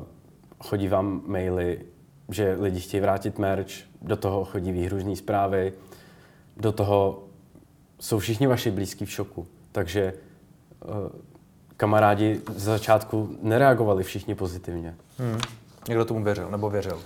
chodí 0.64 0.88
vám 0.88 1.23
maily, 1.26 1.81
že 2.28 2.57
lidi 2.61 2.81
chtějí 2.81 3.00
vrátit 3.00 3.38
merch, 3.38 3.69
do 4.02 4.17
toho 4.17 4.45
chodí 4.45 4.73
výhružní 4.73 5.17
zprávy, 5.17 5.73
do 6.57 6.73
toho 6.73 7.25
jsou 8.00 8.19
všichni 8.19 8.47
vaši 8.47 8.71
blízký 8.71 9.05
v 9.05 9.11
šoku. 9.11 9.47
Takže 9.73 10.12
uh, 10.12 10.90
kamarádi 11.76 12.40
z 12.57 12.62
začátku 12.62 13.37
nereagovali 13.43 14.05
všichni 14.05 14.35
pozitivně. 14.35 14.95
Hmm. 15.19 15.38
Někdo 15.88 16.05
tomu 16.05 16.25
věřil, 16.25 16.50
nebo 16.50 16.71
věřil? 16.71 17.00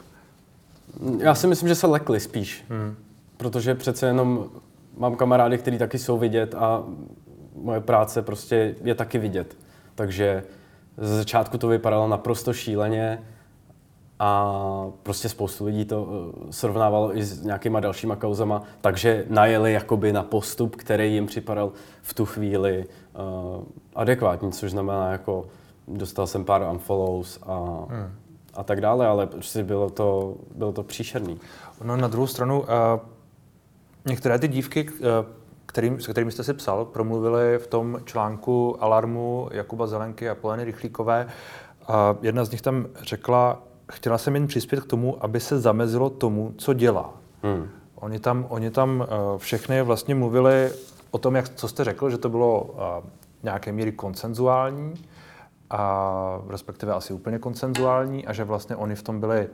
Já 1.18 1.34
si 1.34 1.46
myslím, 1.46 1.68
že 1.68 1.74
se 1.74 1.86
lekli 1.86 2.20
spíš. 2.20 2.64
Hmm. 2.68 2.96
Protože 3.36 3.74
přece 3.74 4.06
jenom 4.06 4.50
mám 4.98 5.16
kamarády, 5.16 5.58
kteří 5.58 5.78
taky 5.78 5.98
jsou 5.98 6.18
vidět 6.18 6.54
a 6.54 6.84
moje 7.56 7.80
práce 7.80 8.22
prostě 8.22 8.74
je 8.84 8.94
taky 8.94 9.18
vidět. 9.18 9.56
Takže 9.94 10.44
ze 10.96 11.16
začátku 11.16 11.58
to 11.58 11.68
vypadalo 11.68 12.08
naprosto 12.08 12.52
šíleně 12.52 13.18
a 14.18 14.52
prostě 15.02 15.28
spoustu 15.28 15.64
lidí 15.64 15.84
to 15.84 16.08
eh, 16.08 16.52
srovnávalo 16.52 17.16
i 17.16 17.24
s 17.24 17.42
nějakýma 17.42 17.80
dalšíma 17.80 18.16
kauzama, 18.16 18.62
takže 18.80 19.24
najeli 19.28 19.72
jakoby 19.72 20.12
na 20.12 20.22
postup, 20.22 20.76
který 20.76 21.14
jim 21.14 21.26
připadal 21.26 21.72
v 22.02 22.14
tu 22.14 22.26
chvíli 22.26 22.84
uh, 22.84 23.64
adekvátní, 23.94 24.52
což 24.52 24.70
znamená 24.70 25.12
jako 25.12 25.46
dostal 25.88 26.26
jsem 26.26 26.44
pár 26.44 26.62
unfollows 26.72 27.38
a, 27.42 27.86
hmm. 27.88 28.12
a 28.54 28.62
tak 28.62 28.80
dále, 28.80 29.06
ale 29.06 29.26
prostě 29.26 29.62
bylo 29.62 29.90
to, 29.90 30.36
bylo 30.54 30.72
to 30.72 30.82
příšerný. 30.82 31.40
No 31.84 31.96
na 31.96 32.08
druhou 32.08 32.26
stranu, 32.26 32.60
uh, 32.60 32.66
některé 34.06 34.38
ty 34.38 34.48
dívky, 34.48 34.88
uh, 34.90 34.98
kterým, 35.72 36.00
s 36.00 36.08
kterými 36.08 36.32
jste 36.32 36.44
si 36.44 36.54
psal, 36.54 36.84
promluvili 36.84 37.58
v 37.58 37.66
tom 37.66 38.00
článku 38.04 38.76
Alarmu 38.80 39.48
Jakuba 39.52 39.86
Zelenky 39.86 40.28
a 40.28 40.34
Poleny 40.34 40.64
Rychlíkové. 40.64 41.26
A 41.88 42.16
jedna 42.22 42.44
z 42.44 42.50
nich 42.50 42.62
tam 42.62 42.86
řekla, 43.02 43.62
chtěla 43.92 44.18
jsem 44.18 44.34
jen 44.34 44.46
přispět 44.46 44.80
k 44.80 44.86
tomu, 44.86 45.24
aby 45.24 45.40
se 45.40 45.60
zamezilo 45.60 46.10
tomu, 46.10 46.54
co 46.58 46.72
dělá. 46.72 47.14
Hmm. 47.42 47.68
Oni 47.94 48.18
tam, 48.18 48.46
oni 48.48 48.70
tam 48.70 49.00
uh, 49.00 49.38
všechny 49.38 49.82
vlastně 49.82 50.14
mluvili 50.14 50.70
o 51.10 51.18
tom, 51.18 51.36
jak, 51.36 51.48
co 51.48 51.68
jste 51.68 51.84
řekl, 51.84 52.10
že 52.10 52.18
to 52.18 52.28
bylo 52.28 52.62
uh, 52.62 52.78
nějaké 53.42 53.72
míry 53.72 53.92
konsenzuální, 53.92 54.94
a 55.70 56.38
respektive 56.48 56.92
asi 56.92 57.12
úplně 57.12 57.38
konsenzuální, 57.38 58.26
a 58.26 58.32
že 58.32 58.44
vlastně 58.44 58.76
oni 58.76 58.94
v 58.94 59.02
tom 59.02 59.20
byli 59.20 59.48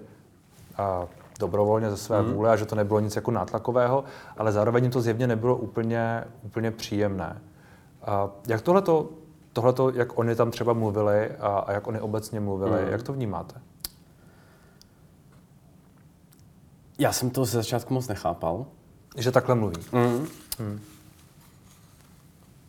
uh, 0.79 1.09
dobrovolně 1.39 1.91
ze 1.91 1.97
své 1.97 2.21
hmm. 2.23 2.33
vůle 2.33 2.51
a 2.51 2.57
že 2.57 2.67
to 2.67 2.75
nebylo 2.75 3.01
nic 3.01 3.17
jako 3.17 3.31
nátlakového, 3.31 4.05
ale 4.37 4.53
zároveň 4.53 4.91
to 4.91 5.01
zjevně 5.01 5.27
nebylo 5.27 5.57
úplně, 5.57 6.25
úplně 6.43 6.71
příjemné. 6.71 7.43
A 8.07 8.29
jak 8.49 8.63
tohleto, 8.63 9.09
tohleto, 9.53 9.91
jak 9.91 10.19
oni 10.19 10.35
tam 10.35 10.51
třeba 10.51 10.73
mluvili 10.73 11.31
a, 11.41 11.49
a 11.49 11.73
jak 11.73 11.87
oni 11.87 12.01
obecně 12.01 12.41
mluvili, 12.41 12.83
hmm. 12.83 12.93
jak 12.93 13.03
to 13.03 13.13
vnímáte? 13.13 13.61
Já 16.99 17.13
jsem 17.13 17.31
to 17.31 17.45
ze 17.45 17.59
začátku 17.59 17.95
moc 17.95 18.09
nechápal. 18.09 18.67
Že 19.17 19.33
takhle 19.33 19.55
mluví. 19.55 19.77
Mm. 19.93 20.27
Mm. 20.59 20.81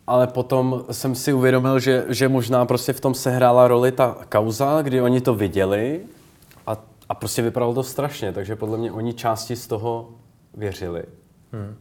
Ale 0.07 0.27
potom 0.27 0.85
jsem 0.91 1.15
si 1.15 1.33
uvědomil, 1.33 1.79
že, 1.79 2.05
že 2.09 2.29
možná 2.29 2.65
prostě 2.65 2.93
v 2.93 2.99
tom 2.99 3.13
sehrála 3.13 3.67
roli 3.67 3.91
ta 3.91 4.17
kauza, 4.29 4.81
kdy 4.81 5.01
oni 5.01 5.21
to 5.21 5.35
viděli 5.35 6.01
a, 7.09 7.15
prostě 7.15 7.41
vypadalo 7.41 7.73
to 7.73 7.83
strašně, 7.83 8.31
takže 8.33 8.55
podle 8.55 8.77
mě 8.77 8.91
oni 8.91 9.13
části 9.13 9.55
z 9.55 9.67
toho 9.67 10.09
věřili. 10.53 11.03
Mm. 11.51 11.75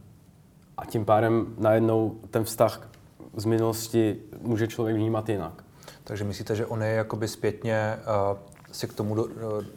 A 0.77 0.85
tím 0.85 1.05
pádem 1.05 1.55
najednou 1.57 2.15
ten 2.31 2.43
vztah 2.43 2.89
z 3.35 3.45
minulosti 3.45 4.17
může 4.41 4.67
člověk 4.67 4.95
vnímat 4.97 5.29
jinak. 5.29 5.63
Takže 6.03 6.23
myslíte, 6.23 6.55
že 6.55 6.65
oni 6.65 6.93
jakoby 6.93 7.27
zpětně 7.27 7.97
uh, 8.31 8.37
si 8.71 8.87
k 8.87 8.93
tomu 8.93 9.15
do, 9.15 9.23
uh, 9.23 9.29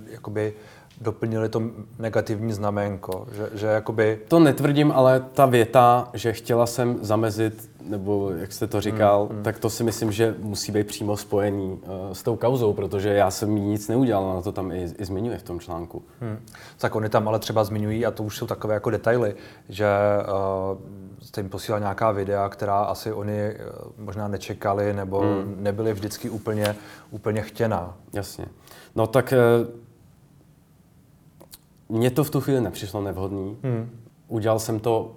jakoby 0.07 0.55
doplnili 1.01 1.49
to 1.49 1.63
negativní 1.99 2.53
znaménko, 2.53 3.27
že, 3.33 3.51
že 3.53 3.67
jakoby... 3.67 4.21
To 4.29 4.39
netvrdím, 4.39 4.93
ale 4.93 5.25
ta 5.33 5.47
věta, 5.47 6.09
že 6.15 6.33
chtěla 6.33 6.67
jsem 6.67 6.99
zamezit, 7.03 7.71
nebo 7.83 8.31
jak 8.31 8.53
jste 8.53 8.67
to 8.67 8.81
říkal, 8.81 9.25
hmm, 9.27 9.35
hmm. 9.35 9.43
tak 9.43 9.59
to 9.59 9.71
si 9.71 9.85
myslím, 9.85 10.13
že 10.13 10.35
musí 10.39 10.73
být 10.73 10.87
přímo 10.87 11.17
spojený 11.17 11.73
uh, 11.73 12.13
s 12.13 12.23
tou 12.23 12.37
kauzou, 12.37 12.73
protože 12.73 13.09
já 13.09 13.31
jsem 13.31 13.55
nic 13.55 13.89
neudělal, 13.89 14.35
na 14.35 14.43
to 14.43 14.53
tam 14.53 14.73
i, 14.73 14.85
i 14.99 15.05
zmiňuje 15.05 15.39
v 15.39 15.43
tom 15.43 15.61
článku. 15.61 16.03
Hmm. 16.21 16.39
Tak 16.79 16.95
oni 16.95 17.09
tam 17.09 17.29
ale 17.29 17.39
třeba 17.39 17.65
zmiňují, 17.65 18.07
a 18.07 18.11
to 18.11 18.23
už 18.23 18.37
jsou 18.37 18.47
takové 18.47 18.75
jako 18.75 18.91
detaily, 18.91 19.35
že 19.69 19.87
uh, 20.73 20.79
jste 21.23 21.41
jim 21.41 21.51
posílal 21.51 21.81
nějaká 21.81 22.11
videa, 22.11 22.49
která 22.49 22.79
asi 22.79 23.13
oni 23.13 23.51
uh, 23.51 24.05
možná 24.05 24.29
nečekali, 24.29 24.93
nebo 24.93 25.21
hmm. 25.21 25.57
nebyly 25.59 25.93
vždycky 25.93 26.31
úplně, 26.31 26.77
úplně 27.11 27.43
chtěná. 27.43 27.97
Jasně. 28.13 28.47
No 28.95 29.07
tak 29.07 29.35
uh, 29.63 29.83
mně 31.93 32.11
to 32.11 32.25
v 32.25 32.31
tu 32.31 32.41
chvíli 32.41 32.61
nepřišlo 32.61 33.03
nevhodný. 33.03 33.57
Hmm. 33.63 33.91
Udělal 34.29 34.59
jsem 34.59 34.81
to 34.81 35.17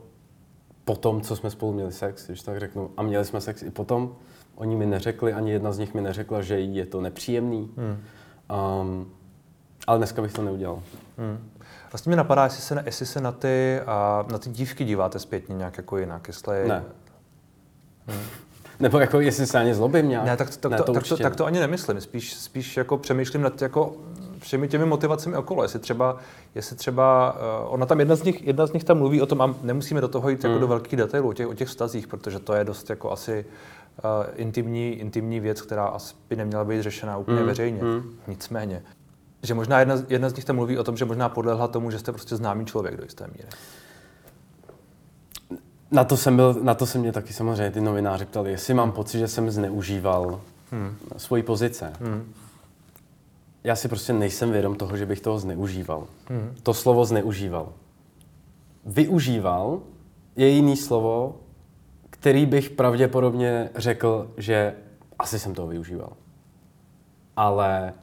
po 0.85 0.95
tom, 0.95 1.21
co 1.21 1.35
jsme 1.35 1.49
spolu 1.49 1.73
měli 1.73 1.91
sex, 1.91 2.27
když 2.27 2.41
tak 2.41 2.59
řeknu. 2.59 2.91
A 2.97 3.03
měli 3.03 3.25
jsme 3.25 3.41
sex 3.41 3.63
i 3.63 3.71
potom. 3.71 4.15
Oni 4.55 4.75
mi 4.75 4.85
neřekli, 4.85 5.33
ani 5.33 5.51
jedna 5.51 5.71
z 5.71 5.77
nich 5.77 5.93
mi 5.93 6.01
neřekla, 6.01 6.41
že 6.41 6.59
jí 6.59 6.75
je 6.75 6.85
to 6.85 7.01
nepříjemný. 7.01 7.71
Hmm. 7.77 7.97
Um, 8.81 9.11
ale 9.88 9.97
dneska 9.97 10.21
bych 10.21 10.33
to 10.33 10.41
neudělal. 10.41 10.83
Hmm. 11.17 11.49
Vlastně 11.91 12.09
mě 12.09 12.17
napadá, 12.17 12.43
jestli 12.43 12.61
se, 12.61 12.83
jestli 12.85 13.05
se 13.05 13.21
na, 13.21 13.31
ty, 13.31 13.79
a, 13.85 14.25
na 14.31 14.38
ty 14.38 14.49
dívky 14.49 14.85
díváte 14.85 15.19
zpětně 15.19 15.55
nějak 15.55 15.77
jako 15.77 15.97
jinak. 15.97 16.27
Jestli... 16.27 16.67
Ne. 16.67 16.83
Hmm. 18.07 18.23
Nebo 18.79 18.99
jako 18.99 19.19
jestli 19.19 19.47
se 19.47 19.59
ani 19.59 19.75
zlobím 19.75 20.09
nějak. 20.09 20.25
Ne, 20.25 20.38
tak, 20.38 20.57
tak, 20.57 20.71
ne, 20.71 20.77
to, 20.77 20.83
to, 20.83 20.93
tak, 20.93 21.07
to, 21.07 21.17
tak 21.17 21.35
to 21.35 21.45
ani 21.45 21.59
nemyslím. 21.59 22.01
Spíš, 22.01 22.33
spíš 22.33 22.77
jako 22.77 22.97
přemýšlím 22.97 23.41
nad 23.41 23.61
jako 23.61 23.95
všemi 24.45 24.67
těmi 24.67 24.86
motivacemi 24.86 25.38
okolo. 25.38 25.63
Jestli 25.63 25.79
třeba, 25.79 26.17
jestli 26.55 26.75
třeba 26.75 27.34
uh, 27.34 27.73
ona 27.73 27.86
tam 27.86 27.99
jedna 27.99 28.15
z, 28.15 28.23
nich, 28.23 28.47
jedna 28.47 28.67
z 28.67 28.73
nich 28.73 28.84
tam 28.84 28.97
mluví 28.97 29.21
o 29.21 29.25
tom, 29.25 29.41
a 29.41 29.55
nemusíme 29.62 30.01
do 30.01 30.08
toho 30.08 30.29
jít 30.29 30.34
jako 30.36 30.47
hmm. 30.47 30.53
jako 30.53 30.62
do 30.62 30.67
velkých 30.67 30.95
detailů, 30.99 31.29
o 31.29 31.34
těch, 31.34 31.47
o 31.47 31.53
těch 31.53 31.67
vztazích, 31.67 32.08
protože 32.08 32.39
to 32.39 32.53
je 32.53 32.63
dost 32.63 32.89
jako 32.89 33.12
asi 33.12 33.45
intimní, 34.36 34.91
intimní 34.91 35.39
věc, 35.39 35.62
která 35.62 35.86
asi 35.86 36.15
by 36.29 36.36
neměla 36.36 36.63
být 36.63 36.81
řešena 36.81 37.17
úplně 37.17 37.39
Mm, 37.39 37.45
veřejně. 37.47 37.84
mm. 37.84 38.03
Nicméně, 38.27 38.84
že 39.43 39.53
možná 39.53 39.79
jedna, 39.79 39.97
z- 39.97 40.05
jedna 40.10 40.29
z 40.29 40.36
nich 40.36 40.45
tam 40.45 40.55
mluví 40.55 40.77
o 40.77 40.84
tom, 40.84 40.97
že 40.97 41.05
možná 41.05 41.29
podlehla 41.29 41.67
tomu, 41.67 41.91
že 41.91 41.99
jste 41.99 42.12
prostě 42.12 42.36
známý 42.36 42.65
člověk 42.65 42.97
do 42.97 43.03
jisté 43.03 43.27
míry. 43.27 43.47
Na 45.91 46.03
to, 46.03 46.17
jsem 46.17 46.36
byl, 46.36 46.53
na 46.62 46.73
to 46.73 46.86
se 46.86 46.97
mě 46.97 47.12
taky 47.12 47.34
samozřejmě 47.34 47.71
ty 47.71 47.81
novináři 47.81 48.25
ptali, 48.25 48.51
jestli 48.51 48.73
mám 48.73 48.91
pocit, 48.91 49.19
že 49.19 49.27
jsem 49.27 49.51
zneužíval 49.51 50.41
Hmm. 50.71 50.95
svoji 51.17 51.43
pozice. 51.43 51.93
Hmm. 52.01 52.34
Já 53.65 53.75
si 53.75 53.88
prostě 53.88 54.13
nejsem 54.13 54.51
vědom 54.51 54.75
toho, 54.75 54.97
že 54.97 55.06
bych 55.06 55.21
toho 55.21 55.39
zneužíval. 55.39 56.08
Hmm. 56.30 56.56
To 56.63 56.73
slovo 56.73 57.06
zneužíval. 57.06 57.73
Využíval 58.86 59.82
je 60.36 60.49
jiný 60.49 60.78
slovo, 60.78 61.36
který 62.10 62.45
bych 62.45 62.69
pravděpodobně 62.69 63.69
řekl, 63.75 64.32
že 64.38 64.75
asi 65.19 65.39
jsem 65.39 65.54
toho 65.54 65.67
využíval. 65.67 66.13
Ale 67.36 67.93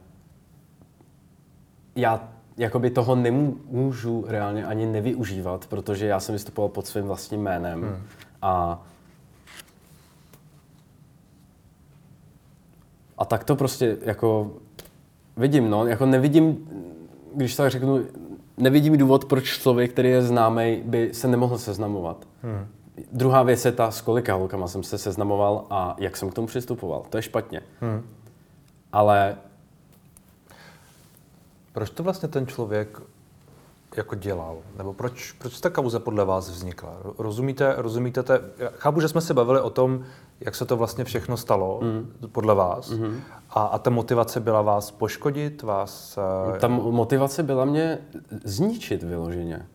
já 1.96 2.28
jakoby 2.56 2.90
toho 2.90 3.16
nemůžu 3.16 4.24
reálně 4.28 4.66
ani 4.66 4.86
nevyužívat, 4.86 5.66
protože 5.66 6.06
já 6.06 6.20
jsem 6.20 6.32
vystupoval 6.32 6.68
pod 6.68 6.86
svým 6.86 7.04
vlastním 7.04 7.42
jménem 7.42 7.82
Hmm. 7.82 8.02
a 8.42 8.82
a 13.18 13.24
tak 13.24 13.44
to 13.44 13.56
prostě 13.56 13.96
jako 14.02 14.52
vidím, 15.36 15.70
no, 15.70 15.86
jako 15.86 16.06
nevidím, 16.06 16.68
když 17.34 17.56
tak 17.56 17.70
řeknu, 17.70 18.00
nevidím 18.56 18.98
důvod, 18.98 19.24
proč 19.24 19.44
člověk, 19.44 19.92
který 19.92 20.08
je 20.08 20.22
známý, 20.22 20.82
by 20.84 21.14
se 21.14 21.28
nemohl 21.28 21.58
seznamovat. 21.58 22.26
Hmm. 22.42 22.66
Druhá 23.12 23.42
věc 23.42 23.64
je 23.64 23.72
ta, 23.72 23.90
s 23.90 24.00
kolika 24.00 24.34
holkama 24.34 24.68
jsem 24.68 24.82
se 24.82 24.98
seznamoval 24.98 25.64
a 25.70 25.96
jak 25.98 26.16
jsem 26.16 26.30
k 26.30 26.34
tomu 26.34 26.46
přistupoval. 26.46 27.04
To 27.10 27.18
je 27.18 27.22
špatně. 27.22 27.60
Hmm. 27.80 28.02
Ale 28.92 29.36
Proč 31.72 31.90
to 31.90 32.02
vlastně 32.02 32.28
ten 32.28 32.46
člověk 32.46 33.00
jako 33.96 34.14
dělal? 34.14 34.56
Nebo 34.78 34.92
proč, 34.92 35.32
proč 35.32 35.60
ta 35.60 35.70
kauza 35.70 35.98
podle 35.98 36.24
vás 36.24 36.50
vznikla? 36.50 36.96
Rozumíte, 37.18 37.74
rozumíte 37.76 38.22
te, 38.22 38.40
chápu, 38.76 39.00
že 39.00 39.08
jsme 39.08 39.20
se 39.20 39.34
bavili 39.34 39.60
o 39.60 39.70
tom, 39.70 40.04
jak 40.40 40.54
se 40.54 40.64
to 40.64 40.76
vlastně 40.76 41.04
všechno 41.04 41.36
stalo 41.36 41.80
mm. 41.82 42.12
podle 42.32 42.54
vás. 42.54 42.90
Mm. 42.90 43.20
A, 43.50 43.62
a 43.62 43.78
ta 43.78 43.90
motivace 43.90 44.40
byla 44.40 44.62
vás 44.62 44.90
poškodit, 44.90 45.62
vás... 45.62 46.18
eh, 46.54 46.58
ta 46.58 46.68
motivace 46.68 47.42
byla 47.42 47.64
mě 47.64 47.98
zničit 48.44 49.02
vyloženě. 49.02 49.66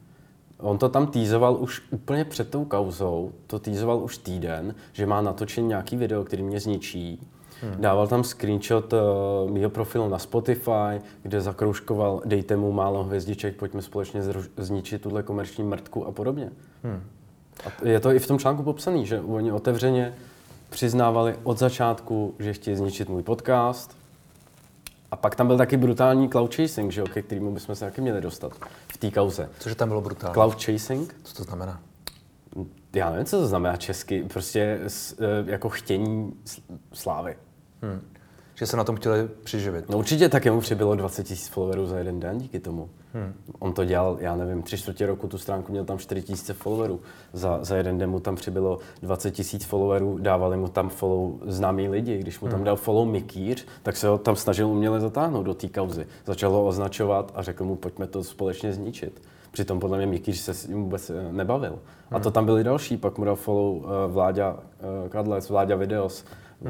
On 0.60 0.78
to 0.78 0.90
tam 0.90 1.08
týzoval 1.08 1.58
už 1.60 1.84
úplně 1.92 2.26
před 2.26 2.50
tou 2.50 2.66
kauzou, 2.66 3.32
to 3.48 3.60
týzoval 3.60 3.98
už 3.98 4.18
týden, 4.18 4.76
že 4.94 5.06
má 5.06 5.22
natočen 5.22 5.68
nějaký 5.68 5.98
video, 5.98 6.24
který 6.24 6.44
mě 6.44 6.60
zničí. 6.60 7.28
Hmm. 7.62 7.82
Dával 7.82 8.08
tam 8.08 8.24
screenshot 8.24 8.94
uh, 8.94 9.52
mýho 9.52 9.70
profilu 9.70 10.10
na 10.10 10.20
Spotify, 10.20 11.02
kde 11.24 11.42
zakroužkoval 11.42 12.22
dejte 12.26 12.56
mu 12.56 12.72
málo 12.72 13.04
hvězdiček, 13.04 13.56
pojďme 13.56 13.82
společně 13.82 14.22
zruž- 14.22 14.50
zničit 14.58 15.02
tuhle 15.02 15.24
komerční 15.24 15.64
mrtku 15.64 16.08
a 16.08 16.12
podobně. 16.12 16.52
Hmm. 16.84 17.04
A 17.66 17.88
je 17.88 18.00
to 18.00 18.12
i 18.12 18.20
v 18.20 18.28
tom 18.28 18.40
článku 18.40 18.64
popsaný, 18.64 19.06
že 19.06 19.22
oni 19.22 19.52
otevřeně 19.52 20.14
přiznávali 20.70 21.36
od 21.44 21.60
začátku, 21.60 22.36
že 22.40 22.54
chtějí 22.54 22.78
zničit 22.78 23.10
můj 23.10 23.24
podcast. 23.24 23.98
A 25.12 25.16
pak 25.16 25.36
tam 25.36 25.48
byl 25.48 25.58
taky 25.58 25.78
brutální 25.78 26.30
cloud 26.30 26.56
chasing, 26.56 26.92
že 26.92 27.02
jo, 27.02 27.08
ke 27.08 27.22
kterému 27.22 27.54
bychom 27.54 27.76
se 27.76 27.86
taky 27.86 28.02
měli 28.02 28.22
dostat 28.22 28.52
v 28.88 28.98
té 28.98 29.12
kauze. 29.12 29.50
Cože 29.60 29.76
tam 29.76 29.90
bylo 29.90 30.02
brutální? 30.02 30.34
Cloud 30.34 30.64
chasing? 30.64 31.16
Co 31.24 31.34
to 31.34 31.44
znamená? 31.44 31.80
Já 32.96 33.10
nevím, 33.10 33.26
co 33.26 33.40
to 33.40 33.48
znamená 33.48 33.76
česky, 33.78 34.24
prostě 34.24 34.80
s, 34.88 35.16
e, 35.20 35.52
jako 35.52 35.70
chtění 35.70 36.34
slávy. 36.94 37.38
Hmm. 37.82 38.02
Že 38.56 38.66
se 38.66 38.78
na 38.78 38.84
tom 38.84 38.96
chtěli 38.96 39.28
přiživit. 39.44 39.90
No 39.90 39.98
určitě 39.98 40.30
také 40.30 40.52
mu 40.52 40.62
přibylo 40.62 40.96
20 40.96 41.30
000 41.30 41.42
followerů 41.50 41.86
za 41.86 41.98
jeden 41.98 42.20
den 42.20 42.38
díky 42.38 42.60
tomu. 42.60 42.90
Hmm. 43.14 43.34
On 43.60 43.74
to 43.74 43.86
dělal, 43.86 44.18
já 44.20 44.36
nevím, 44.36 44.62
tři 44.62 44.78
čtvrtě 44.78 45.06
roku 45.06 45.28
tu 45.28 45.38
stránku 45.38 45.72
měl 45.72 45.86
tam 45.86 45.98
4 45.98 46.24
000 46.30 46.40
followerů. 46.54 47.02
Za, 47.34 47.60
za 47.62 47.76
jeden 47.76 47.98
den 47.98 48.10
mu 48.10 48.20
tam 48.20 48.36
přibylo 48.36 48.80
20 49.02 49.40
000 49.40 49.66
followerů, 49.66 50.18
dávali 50.18 50.58
mu 50.58 50.68
tam 50.68 50.90
follow 50.90 51.32
známí 51.46 51.90
lidi. 51.90 52.18
Když 52.18 52.40
mu 52.40 52.48
tam 52.48 52.64
dal 52.64 52.76
follow 52.76 53.08
Mikýř, 53.08 53.66
tak 53.84 53.98
se 53.98 54.08
ho 54.08 54.18
tam 54.18 54.36
snažil 54.36 54.68
uměle 54.68 55.00
zatáhnout 55.00 55.46
do 55.46 55.54
té 55.54 55.68
kauzy. 55.68 56.08
Začal 56.26 56.52
ho 56.52 56.66
označovat 56.66 57.32
a 57.36 57.42
řekl 57.42 57.66
mu, 57.66 57.76
pojďme 57.76 58.08
to 58.08 58.24
společně 58.24 58.74
zničit. 58.74 59.22
Přitom 59.52 59.80
podle 59.80 59.98
mě 59.98 60.08
Mikýř 60.08 60.38
se 60.38 60.54
s 60.54 60.68
ním 60.68 60.84
vůbec 60.84 61.10
eh, 61.10 61.32
nebavil. 61.32 61.80
A 62.12 62.20
to 62.20 62.32
tam 62.32 62.46
byli 62.46 62.64
další, 62.64 62.98
pak 62.98 63.18
mu 63.18 63.26
dal 63.26 63.36
follow 63.36 63.76
uh, 63.76 63.84
Vláďa 64.08 64.52
uh, 64.54 65.10
Kadlec, 65.10 65.50
Vláďa 65.50 65.76
Videos, 65.76 66.26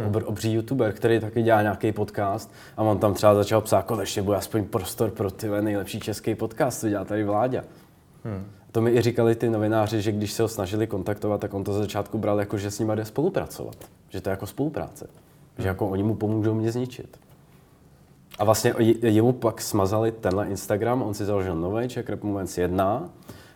obr, 0.08 0.23
obří 0.26 0.54
youtuber, 0.54 0.93
který 0.93 1.19
taky 1.19 1.43
dělá 1.43 1.62
nějaký 1.62 1.91
podcast 1.91 2.52
a 2.78 2.84
on 2.84 3.00
tam 3.00 3.13
třeba 3.13 3.36
začal 3.36 3.62
psát, 3.62 3.82
konečně 3.86 4.21
bude 4.21 4.38
aspoň 4.38 4.63
prostor 4.65 5.10
pro 5.10 5.32
ty 5.32 5.47
nejlepší 5.62 6.00
český 6.00 6.36
podcast, 6.36 6.80
co 6.80 6.89
dělá 6.89 7.06
tady 7.06 7.23
Vláďa. 7.23 7.63
Hmm. 8.23 8.45
To 8.71 8.82
mi 8.82 8.91
i 8.91 9.02
říkali 9.02 9.36
ty 9.36 9.50
novináři, 9.50 10.02
že 10.02 10.12
když 10.12 10.32
se 10.32 10.43
ho 10.43 10.47
snažili 10.50 10.88
kontaktovat, 10.88 11.41
tak 11.41 11.54
on 11.54 11.63
to 11.63 11.73
ze 11.73 11.80
začátku 11.80 12.17
bral 12.17 12.39
jako, 12.39 12.58
že 12.58 12.71
s 12.71 12.80
nimi 12.80 12.91
jde 12.95 13.06
spolupracovat. 13.06 13.76
Že 14.10 14.21
to 14.21 14.30
je 14.30 14.32
jako 14.32 14.47
spolupráce. 14.47 15.10
Že 15.58 15.67
jako 15.67 15.88
oni 15.88 16.04
mu 16.04 16.15
pomůžou 16.15 16.54
mě 16.54 16.71
zničit. 16.71 17.19
A 18.39 18.43
vlastně 18.43 18.73
je- 18.78 19.10
jemu 19.10 19.32
pak 19.34 19.62
smazali 19.62 20.12
tenhle 20.12 20.47
Instagram, 20.47 21.02
on 21.02 21.13
si 21.13 21.26
založil 21.26 21.56
nový 21.56 21.88
Czech 21.88 22.10
Rap 22.10 22.23
Moments 22.23 22.58
1, 22.58 23.10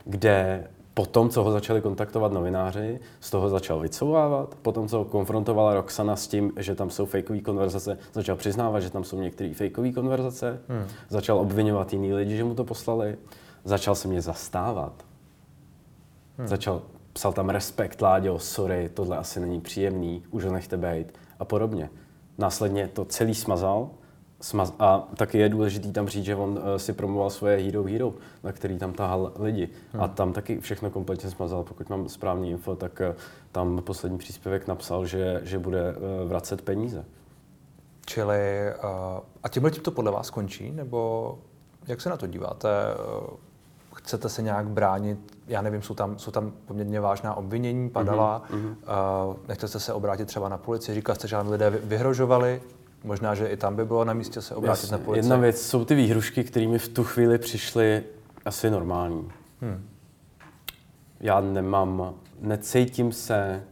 kde 0.06 0.68
potom, 0.94 1.30
co 1.30 1.44
ho 1.44 1.52
začali 1.52 1.82
kontaktovat 1.82 2.32
novináři, 2.32 3.00
z 3.20 3.30
toho 3.30 3.50
začal 3.50 3.80
vycouvávat, 3.80 4.56
potom, 4.62 4.88
co 4.88 4.98
ho 4.98 5.06
konfrontovala 5.06 5.74
Roxana 5.74 6.16
s 6.16 6.28
tím, 6.28 6.54
že 6.58 6.76
tam 6.76 6.90
jsou 6.90 7.06
fakeové 7.06 7.42
konverzace, 7.42 7.98
začal 8.14 8.36
přiznávat, 8.36 8.84
že 8.84 8.90
tam 8.90 9.04
jsou 9.04 9.22
některé 9.22 9.54
fakeové 9.54 9.92
konverzace, 9.92 10.62
hmm. 10.68 10.88
začal 11.10 11.40
obvinovat 11.40 11.94
jiný 11.94 12.14
lidi, 12.14 12.38
že 12.38 12.44
mu 12.44 12.56
to 12.56 12.64
poslali, 12.64 13.18
začal 13.64 13.96
se 13.96 14.08
mě 14.08 14.22
zastávat. 14.22 15.06
Hmm. 16.38 16.48
Začal, 16.48 16.82
psal 17.14 17.34
tam 17.34 17.50
respekt, 17.50 18.02
Láďo, 18.02 18.40
sorry, 18.40 18.90
tohle 18.94 19.18
asi 19.18 19.40
není 19.40 19.62
příjemný, 19.62 20.24
už 20.32 20.46
ho 20.46 20.54
nechte 20.54 20.78
bejt 20.78 21.14
a 21.40 21.46
podobně. 21.46 21.90
Následně 22.38 22.88
to 22.88 23.06
celý 23.06 23.36
smazal 23.36 23.90
smaz, 24.42 24.74
a 24.80 25.08
taky 25.16 25.38
je 25.38 25.50
důležitý 25.50 25.92
tam 25.92 26.08
říct, 26.08 26.26
že 26.26 26.36
on 26.36 26.50
uh, 26.50 26.58
si 26.78 26.94
promoval 26.94 27.30
svoje 27.30 27.58
Hero 27.58 27.84
Hero, 27.84 28.14
na 28.44 28.52
který 28.52 28.78
tam 28.78 28.94
tahal 28.94 29.32
lidi. 29.40 29.70
Hmm. 29.94 30.04
A 30.04 30.08
tam 30.08 30.34
taky 30.34 30.60
všechno 30.60 30.90
kompletně 30.90 31.30
smazal. 31.30 31.64
Pokud 31.64 31.90
mám 31.90 32.10
správný 32.10 32.52
info, 32.52 32.76
tak 32.76 33.02
uh, 33.10 33.16
tam 33.52 33.82
poslední 33.82 34.18
příspěvek 34.18 34.68
napsal, 34.68 35.06
že, 35.06 35.42
že 35.44 35.60
bude 35.60 35.96
uh, 35.96 36.30
vracet 36.30 36.62
peníze. 36.62 37.06
Čili, 38.06 38.40
uh, 38.84 39.20
a 39.44 39.50
tímhle 39.50 39.72
tím 39.72 39.84
to 39.84 39.92
podle 39.92 40.12
vás 40.12 40.30
končí, 40.30 40.72
nebo 40.72 41.40
jak 41.88 42.02
se 42.02 42.10
na 42.10 42.18
to 42.18 42.28
díváte? 42.28 42.70
Uh, 43.22 43.38
chcete 43.96 44.30
se 44.30 44.42
nějak 44.42 44.68
bránit? 44.68 45.38
Já 45.48 45.62
nevím, 45.62 45.82
jsou 45.82 45.94
tam, 45.94 46.20
jsou 46.20 46.32
tam 46.32 46.52
poměrně 46.66 47.00
vážná 47.00 47.34
obvinění, 47.34 47.90
padala. 47.90 48.44
Mm-hmm. 48.50 48.76
Uh, 49.30 49.36
nechcete 49.48 49.80
se 49.80 49.94
obrátit 49.94 50.26
třeba 50.26 50.50
na 50.50 50.58
policii? 50.58 50.96
Říkal 50.96 51.16
jste, 51.16 51.28
že 51.28 51.38
lidé 51.38 51.70
vy- 51.70 51.80
vyhrožovali? 51.84 52.62
Možná, 53.04 53.36
že 53.36 53.48
i 53.48 53.58
tam 53.58 53.76
by 53.76 53.86
bylo 53.86 54.06
na 54.06 54.14
místě 54.14 54.42
se 54.42 54.56
obrátit 54.56 54.84
Jasně. 54.84 54.98
na 54.98 54.98
policii. 54.98 55.20
Jedna 55.20 55.38
věc 55.38 55.62
jsou 55.62 55.86
ty 55.86 55.96
výhrušky, 55.96 56.44
které 56.44 56.68
mi 56.68 56.80
v 56.80 56.88
tu 56.88 57.04
chvíli 57.04 57.38
přišly 57.38 58.04
asi 58.46 58.70
normální. 58.70 59.32
Hmm. 59.62 59.90
Já 61.20 61.42
nemám, 61.42 62.14
necítím 62.42 63.12
se, 63.12 63.64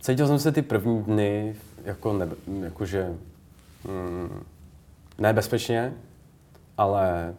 cítil 0.00 0.26
jsem 0.26 0.38
se 0.38 0.52
ty 0.52 0.62
první 0.62 1.02
dny 1.02 1.56
jako, 1.84 2.12
nebe, 2.12 2.36
jakože, 2.60 3.14
mm, 3.84 4.42
nebezpečně, 5.18 5.94
ale 6.76 7.34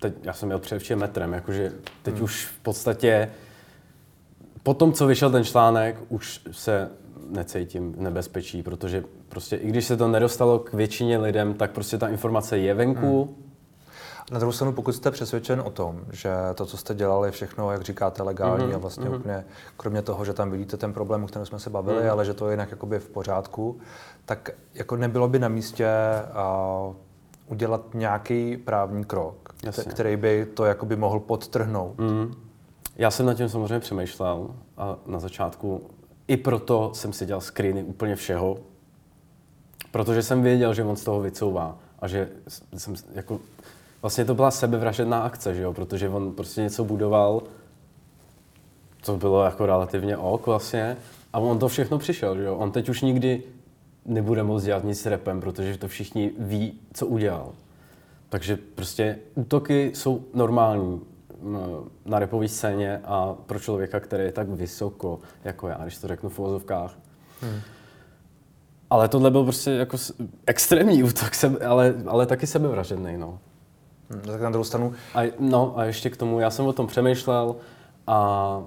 teď, 0.00 0.14
já 0.22 0.32
jsem 0.32 0.46
měl 0.46 0.58
předevčím 0.58 0.98
metrem, 0.98 1.32
jakože 1.32 1.72
teď 2.02 2.14
hmm. 2.14 2.24
už 2.24 2.44
v 2.44 2.60
podstatě, 2.60 3.30
po 4.62 4.74
tom, 4.74 4.92
co 4.92 5.06
vyšel 5.06 5.30
ten 5.30 5.44
článek, 5.44 5.96
už 6.08 6.40
se 6.50 6.90
necítím 7.32 7.94
nebezpečí, 7.98 8.62
protože 8.62 9.04
prostě 9.28 9.56
i 9.56 9.68
když 9.68 9.84
se 9.84 9.96
to 9.96 10.08
nedostalo 10.08 10.58
k 10.58 10.72
většině 10.72 11.18
lidem, 11.18 11.54
tak 11.54 11.70
prostě 11.70 11.98
ta 11.98 12.08
informace 12.08 12.58
je 12.58 12.74
venku, 12.74 13.24
hmm. 13.24 13.52
Na 14.30 14.38
druhou 14.38 14.52
stranu, 14.52 14.72
pokud 14.72 14.92
jste 14.92 15.10
přesvědčen 15.10 15.60
o 15.60 15.70
tom, 15.70 16.00
že 16.12 16.30
to, 16.54 16.66
co 16.66 16.76
jste 16.76 16.94
dělali, 16.94 17.28
je 17.28 17.32
všechno, 17.32 17.72
jak 17.72 17.82
říkáte, 17.82 18.22
legální 18.22 18.66
Mhm, 18.66 18.74
a 18.74 18.78
vlastně 18.78 19.10
úplně, 19.10 19.44
kromě 19.76 20.02
toho, 20.02 20.24
že 20.24 20.32
tam 20.32 20.50
vidíte 20.50 20.76
ten 20.76 20.92
problém, 20.92 21.24
o 21.24 21.26
kterém 21.26 21.46
jsme 21.46 21.58
se 21.58 21.70
bavili, 21.70 22.08
ale 22.08 22.24
že 22.24 22.34
to 22.34 22.46
je 22.46 22.52
jinak 22.52 22.70
jakoby 22.70 22.98
v 22.98 23.08
pořádku, 23.08 23.78
tak 24.24 24.50
jako 24.74 24.96
nebylo 24.96 25.28
by 25.28 25.38
na 25.38 25.48
místě 25.48 25.88
uh, 26.88 26.94
udělat 27.46 27.80
nějaký 27.94 28.56
právní 28.56 29.04
krok, 29.04 29.54
Jasně. 29.64 29.84
který 29.84 30.16
by 30.16 30.46
to 30.54 30.64
jakoby 30.64 30.96
mohl 30.96 31.20
podtrhnout. 31.20 31.98
Mm. 31.98 32.34
Já 32.96 33.10
jsem 33.10 33.26
nad 33.26 33.34
tím 33.34 33.48
samozřejmě 33.48 33.80
přemýšlel 33.80 34.50
a 34.76 34.96
na 35.06 35.18
začátku 35.18 35.90
i 36.32 36.36
proto 36.36 36.90
jsem 36.94 37.12
si 37.12 37.26
dělal 37.26 37.40
screeny 37.40 37.82
úplně 37.82 38.16
všeho, 38.16 38.58
protože 39.90 40.22
jsem 40.22 40.42
věděl, 40.42 40.74
že 40.74 40.84
on 40.84 40.96
z 40.96 41.04
toho 41.04 41.20
vycouvá 41.20 41.78
a 41.98 42.08
že 42.08 42.28
jsem 42.76 42.94
jako, 43.14 43.40
vlastně 44.02 44.24
to 44.24 44.34
byla 44.34 44.50
sebevražedná 44.50 45.22
akce, 45.22 45.54
že 45.54 45.62
jo, 45.62 45.72
protože 45.72 46.08
on 46.08 46.32
prostě 46.32 46.60
něco 46.60 46.84
budoval, 46.84 47.42
co 49.02 49.16
bylo 49.16 49.44
jako 49.44 49.66
relativně 49.66 50.16
ok 50.16 50.46
vlastně 50.46 50.96
A 51.32 51.38
on 51.38 51.58
to 51.58 51.68
všechno 51.68 51.98
přišel, 51.98 52.36
že 52.36 52.44
jo? 52.44 52.56
On 52.56 52.72
teď 52.72 52.88
už 52.88 53.02
nikdy 53.02 53.42
nebude 54.06 54.42
moct 54.42 54.64
dělat 54.64 54.84
nic 54.84 55.00
s 55.00 55.06
repem, 55.06 55.40
protože 55.40 55.78
to 55.78 55.88
všichni 55.88 56.30
ví, 56.38 56.80
co 56.92 57.06
udělal. 57.06 57.52
Takže 58.28 58.58
prostě 58.74 59.18
útoky 59.34 59.92
jsou 59.94 60.24
normální 60.34 61.00
na 62.04 62.18
repové 62.18 62.48
scéně 62.48 63.00
a 63.04 63.34
pro 63.46 63.58
člověka, 63.58 64.00
který 64.00 64.24
je 64.24 64.32
tak 64.32 64.48
vysoko, 64.48 65.18
jako 65.44 65.68
já, 65.68 65.78
když 65.82 65.98
to 65.98 66.08
řeknu 66.08 66.28
v 66.28 66.38
uvozovkách. 66.38 66.98
Hmm. 67.40 67.60
Ale 68.90 69.08
tohle 69.08 69.30
byl 69.30 69.42
prostě 69.42 69.70
jako 69.70 69.96
extrémní 70.46 71.02
útok, 71.02 71.30
ale, 71.66 71.94
ale 72.06 72.26
taky 72.26 72.46
sebevražedný, 72.46 73.16
no. 73.16 73.38
Hmm, 74.10 74.20
tak 74.20 74.40
na 74.40 74.50
druhou 74.50 74.64
stranu... 74.64 74.92
A, 75.14 75.32
no 75.38 75.78
a 75.78 75.84
ještě 75.84 76.10
k 76.10 76.16
tomu, 76.16 76.40
já 76.40 76.50
jsem 76.50 76.66
o 76.66 76.72
tom 76.72 76.86
přemýšlel 76.86 77.56
a 78.06 78.62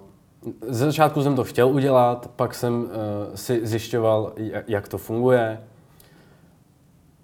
ze 0.67 0.85
začátku 0.85 1.23
jsem 1.23 1.35
to 1.35 1.43
chtěl 1.43 1.67
udělat, 1.67 2.31
pak 2.35 2.55
jsem 2.55 2.83
uh, 2.83 2.89
si 3.35 3.67
zjišťoval, 3.67 4.33
jak 4.67 4.87
to 4.87 4.97
funguje. 4.97 5.61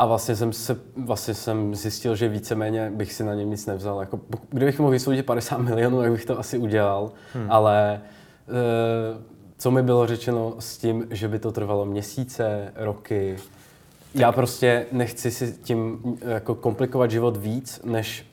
A 0.01 0.05
vlastně 0.05 0.35
jsem, 0.35 0.53
se, 0.53 0.79
vlastně 0.97 1.33
jsem 1.33 1.75
zjistil, 1.75 2.15
že 2.15 2.29
víceméně 2.29 2.91
bych 2.95 3.13
si 3.13 3.23
na 3.23 3.33
něm 3.33 3.49
nic 3.49 3.65
nevzal. 3.65 3.99
Jako, 3.99 4.19
kdybych 4.49 4.79
mohl 4.79 4.91
vysoudit 4.91 5.25
50 5.25 5.57
milionů, 5.57 6.01
tak 6.01 6.11
bych 6.11 6.25
to 6.25 6.39
asi 6.39 6.57
udělal. 6.57 7.11
Hmm. 7.33 7.51
Ale 7.51 8.01
uh, 8.47 9.21
co 9.57 9.71
mi 9.71 9.81
bylo 9.81 10.07
řečeno 10.07 10.55
s 10.59 10.77
tím, 10.77 11.07
že 11.09 11.27
by 11.27 11.39
to 11.39 11.51
trvalo 11.51 11.85
měsíce, 11.85 12.73
roky, 12.75 13.35
tak. 13.37 14.21
já 14.21 14.31
prostě 14.31 14.85
nechci 14.91 15.31
si 15.31 15.53
tím 15.63 15.99
jako 16.21 16.55
komplikovat 16.55 17.11
život 17.11 17.37
víc, 17.37 17.81
než 17.83 18.25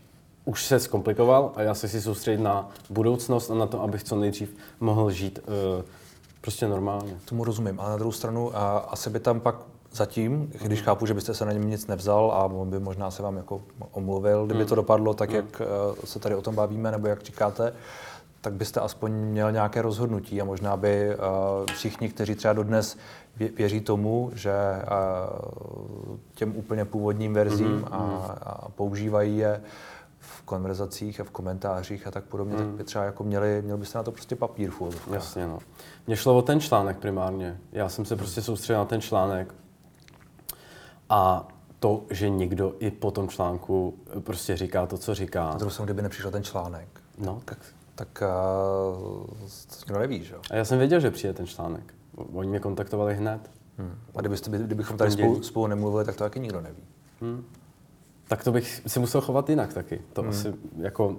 už 0.45 0.65
se 0.65 0.81
zkomplikoval 0.81 1.53
a 1.57 1.63
já 1.63 1.75
se 1.75 1.89
si 1.89 2.03
soustředit 2.03 2.41
na 2.41 2.71
budoucnost 2.91 3.51
a 3.51 3.55
na 3.55 3.67
to, 3.67 3.83
abych 3.83 4.05
co 4.05 4.17
nejdřív 4.17 4.57
mohl 4.81 5.11
žít 5.11 5.39
uh, 5.39 5.85
prostě 6.41 6.69
normálně. 6.69 7.17
Tomu 7.25 7.45
rozumím. 7.45 7.81
A 7.81 7.89
na 7.89 7.97
druhou 7.97 8.13
stranu, 8.13 8.57
a 8.57 8.79
asi 8.79 9.11
by 9.11 9.21
tam 9.21 9.41
pak 9.41 9.57
zatím, 9.93 10.53
když 10.63 10.81
mhm. 10.81 10.85
chápu, 10.85 11.07
že 11.07 11.15
byste 11.15 11.35
se 11.35 11.45
na 11.45 11.53
něm 11.53 11.71
nic 11.71 11.87
nevzal 11.87 12.33
a 12.33 12.45
on 12.45 12.71
by 12.71 12.81
možná 12.81 13.11
se 13.11 13.23
vám 13.23 13.37
jako 13.37 13.63
omluvil, 13.93 14.47
kdyby 14.47 14.61
mhm. 14.61 14.69
to 14.69 14.75
dopadlo 14.75 15.15
tak, 15.15 15.29
mhm. 15.29 15.37
jak 15.37 15.63
uh, 15.91 16.05
se 16.05 16.19
tady 16.19 16.35
o 16.35 16.43
tom 16.43 16.55
bavíme, 16.55 16.91
nebo 16.91 17.07
jak 17.07 17.23
říkáte, 17.23 17.73
tak 18.41 18.53
byste 18.53 18.81
aspoň 18.81 19.13
měl 19.13 19.53
nějaké 19.53 19.83
rozhodnutí 19.83 20.41
a 20.41 20.45
možná 20.45 20.77
by 20.77 21.17
uh, 21.17 21.23
všichni, 21.73 22.09
kteří 22.09 22.35
třeba 22.35 22.55
dodnes 22.55 22.97
věří 23.57 23.81
tomu, 23.81 24.31
že 24.35 24.53
uh, 26.11 26.17
těm 26.35 26.57
úplně 26.57 26.85
původním 26.85 27.35
verzím 27.35 27.85
a, 27.91 27.97
a 28.43 28.69
používají 28.69 29.39
je, 29.39 29.61
v 30.21 30.43
konverzacích 30.43 31.21
a 31.21 31.25
v 31.25 31.31
komentářích 31.31 32.07
a 32.07 32.11
tak 32.11 32.25
podobně, 32.25 32.57
hmm. 32.57 32.67
tak 32.67 32.75
by 32.75 32.85
třeba 32.85 33.05
jako 33.05 33.25
měli, 33.25 33.63
měl 33.63 33.77
byste 33.77 33.99
na 33.99 34.05
to 34.05 34.13
prostě 34.13 34.37
papír 34.37 34.71
v 34.71 35.13
Jasně, 35.13 35.47
no. 35.47 35.59
Mně 36.07 36.17
šlo 36.17 36.39
o 36.39 36.43
ten 36.43 36.61
článek 36.61 36.99
primárně. 36.99 37.57
Já 37.73 37.89
jsem 37.89 38.05
se 38.05 38.17
prostě 38.17 38.43
soustředil 38.43 38.79
na 38.79 38.85
ten 38.85 39.01
článek 39.01 39.55
a 41.09 41.49
to, 41.79 42.05
že 42.11 42.29
někdo 42.29 42.75
i 42.79 42.91
po 42.91 43.11
tom 43.11 43.29
článku 43.29 43.95
prostě 44.21 44.57
říká 44.57 44.87
to, 44.87 44.99
co 44.99 45.15
říká. 45.15 45.45
Na 45.51 45.55
druhou 45.55 45.85
kdyby 45.85 46.03
nepřišel 46.03 46.31
ten 46.31 46.45
článek, 46.45 46.89
no. 47.19 47.43
tak, 47.45 47.59
tak 47.95 48.23
uh, 48.23 49.37
to 49.67 49.77
nikdo 49.87 49.99
neví, 49.99 50.25
že 50.25 50.35
jo? 50.35 50.41
A 50.51 50.57
já 50.57 50.65
jsem 50.65 50.79
věděl, 50.79 51.01
že 51.01 51.11
přijde 51.11 51.35
ten 51.35 51.47
článek. 51.47 51.95
Oni 52.33 52.49
mě 52.49 52.61
kontaktovali 52.61 53.15
hned. 53.15 53.51
Hmm. 53.79 53.95
A 54.15 54.21
kdybyste, 54.21 54.51
kdybychom 54.51 54.97
tady 54.97 55.11
spolu, 55.11 55.43
spolu 55.43 55.67
nemluvili, 55.67 56.05
tak 56.05 56.17
to 56.17 56.25
taky 56.25 56.41
nikdo 56.41 56.61
neví. 56.61 56.83
Hmm 57.21 57.45
tak 58.29 58.45
to 58.45 58.53
bych 58.53 58.83
si 58.87 59.01
musel 59.01 59.21
chovat 59.21 59.51
jinak 59.51 59.75
taky. 59.75 60.01
To 60.13 60.23
hmm. 60.23 60.31
asi 60.31 60.55
jako, 60.79 61.17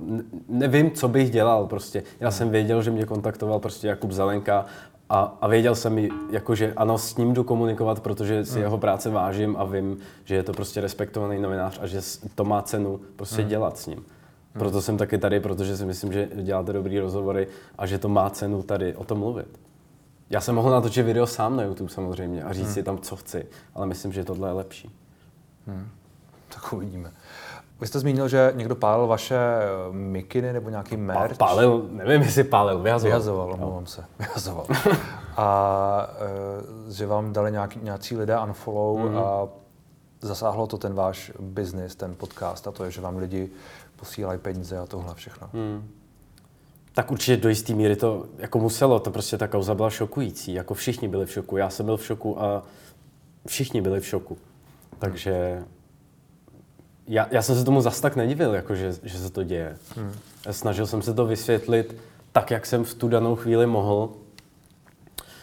nevím, 0.48 0.92
co 0.92 1.08
bych 1.08 1.32
dělal 1.32 1.68
prostě. 1.68 2.04
Já 2.20 2.30
hmm. 2.30 2.38
jsem 2.38 2.50
věděl, 2.50 2.82
že 2.82 2.92
mě 2.92 3.06
kontaktoval 3.06 3.60
prostě 3.60 3.88
Jakub 3.88 4.12
Zelenka 4.12 4.66
a, 5.10 5.38
a 5.42 5.48
věděl 5.48 5.76
jsem, 5.76 6.08
jako, 6.30 6.56
že 6.56 6.74
ano, 6.74 6.98
s 6.98 7.18
ním 7.18 7.34
jdu 7.34 7.44
komunikovat, 7.44 8.00
protože 8.00 8.46
si 8.46 8.54
hmm. 8.54 8.62
jeho 8.62 8.78
práce 8.78 9.10
vážím 9.10 9.58
a 9.58 9.64
vím, 9.64 9.98
že 10.26 10.36
je 10.36 10.44
to 10.44 10.52
prostě 10.52 10.82
respektovaný 10.82 11.42
novinář 11.42 11.80
a 11.82 11.88
že 11.88 12.02
to 12.36 12.44
má 12.44 12.62
cenu 12.62 13.00
prostě 13.16 13.42
hmm. 13.42 13.50
dělat 13.50 13.78
s 13.78 13.88
ním. 13.88 13.98
Hmm. 13.98 14.06
Proto 14.60 14.82
jsem 14.82 14.98
taky 14.98 15.18
tady, 15.18 15.40
protože 15.40 15.78
si 15.78 15.86
myslím, 15.86 16.14
že 16.14 16.30
děláte 16.36 16.74
dobrý 16.74 17.00
rozhovory 17.00 17.48
a 17.78 17.86
že 17.86 17.98
to 17.98 18.10
má 18.10 18.30
cenu 18.30 18.64
tady 18.64 18.96
o 18.96 19.04
tom 19.04 19.20
mluvit. 19.20 19.60
Já 20.30 20.42
jsem 20.42 20.56
mohl 20.56 20.72
natočit 20.72 21.06
video 21.06 21.28
sám 21.28 21.58
na 21.58 21.64
YouTube 21.64 21.90
samozřejmě 21.90 22.44
a 22.44 22.54
říct 22.54 22.66
hmm. 22.66 22.74
si 22.74 22.84
tam, 22.84 22.98
co 22.98 23.16
chci, 23.16 23.46
ale 23.76 23.86
myslím, 23.86 24.12
že 24.12 24.26
tohle 24.26 24.50
je 24.50 24.54
lepší. 24.54 24.92
Hmm 25.68 25.90
tak 26.50 26.74
uvidíme. 26.74 27.12
Vy 27.82 27.88
jste 27.88 28.00
zmínil, 28.00 28.28
že 28.28 28.54
někdo 28.56 28.76
pálil 28.76 29.08
vaše 29.08 29.36
eh, 29.36 29.68
mikiny 29.92 30.54
nebo 30.54 30.70
nějaký 30.70 30.98
merch. 30.98 31.38
Pálil, 31.38 31.88
nevím, 31.92 32.22
jestli 32.22 32.44
pálil, 32.44 32.80
vyhazoval. 32.80 33.10
Vyhazoval, 33.10 33.54
omlouvám 33.54 33.86
se, 33.86 34.06
vyhazoval. 34.20 34.66
a 35.38 36.10
e, 36.90 36.94
že 36.94 37.08
vám 37.08 37.34
dali 37.34 37.52
nějaký, 37.52 37.80
nějací 37.84 38.18
lidé 38.18 38.40
unfollow 38.40 39.00
mm. 39.00 39.18
a 39.18 39.48
zasáhlo 40.22 40.68
to 40.68 40.78
ten 40.78 40.94
váš 40.94 41.32
biznis, 41.40 41.96
ten 41.96 42.16
podcast 42.16 42.68
a 42.68 42.72
to 42.72 42.84
je, 42.84 42.92
že 42.92 43.02
vám 43.02 43.18
lidi 43.18 43.50
posílají 43.96 44.40
peníze 44.40 44.78
a 44.78 44.86
tohle 44.86 45.16
všechno. 45.16 45.50
Mm. 45.54 45.90
Tak 46.94 47.12
určitě 47.12 47.38
do 47.38 47.50
jisté 47.50 47.74
míry 47.74 47.96
to 47.96 48.26
jako 48.38 48.60
muselo, 48.60 49.00
to 49.00 49.12
prostě 49.12 49.38
ta 49.38 49.48
kauza 49.48 49.76
byla 49.76 49.90
šokující, 49.90 50.54
jako 50.54 50.74
všichni 50.74 51.08
byli 51.08 51.26
v 51.26 51.32
šoku, 51.32 51.58
já 51.58 51.70
jsem 51.70 51.86
byl 51.86 51.98
v 51.98 52.06
šoku 52.06 52.42
a 52.42 52.64
všichni 53.48 53.82
byli 53.82 54.00
v 54.00 54.06
šoku. 54.06 54.38
Takže 55.00 55.64
já, 57.10 57.28
já 57.32 57.42
jsem 57.42 57.56
se 57.56 57.66
tomu 57.66 57.82
zas 57.82 58.02
tak 58.02 58.16
nedivil, 58.16 58.54
jako 58.54 58.76
že, 58.76 58.94
že 59.04 59.18
se 59.18 59.30
to 59.30 59.44
děje. 59.44 59.78
Hmm. 59.96 60.14
Snažil 60.52 60.88
jsem 60.88 61.02
se 61.02 61.14
to 61.14 61.26
vysvětlit 61.26 61.96
tak, 62.32 62.52
jak 62.52 62.66
jsem 62.66 62.84
v 62.84 62.94
tu 62.94 63.08
danou 63.08 63.36
chvíli 63.36 63.66
mohl. 63.66 64.10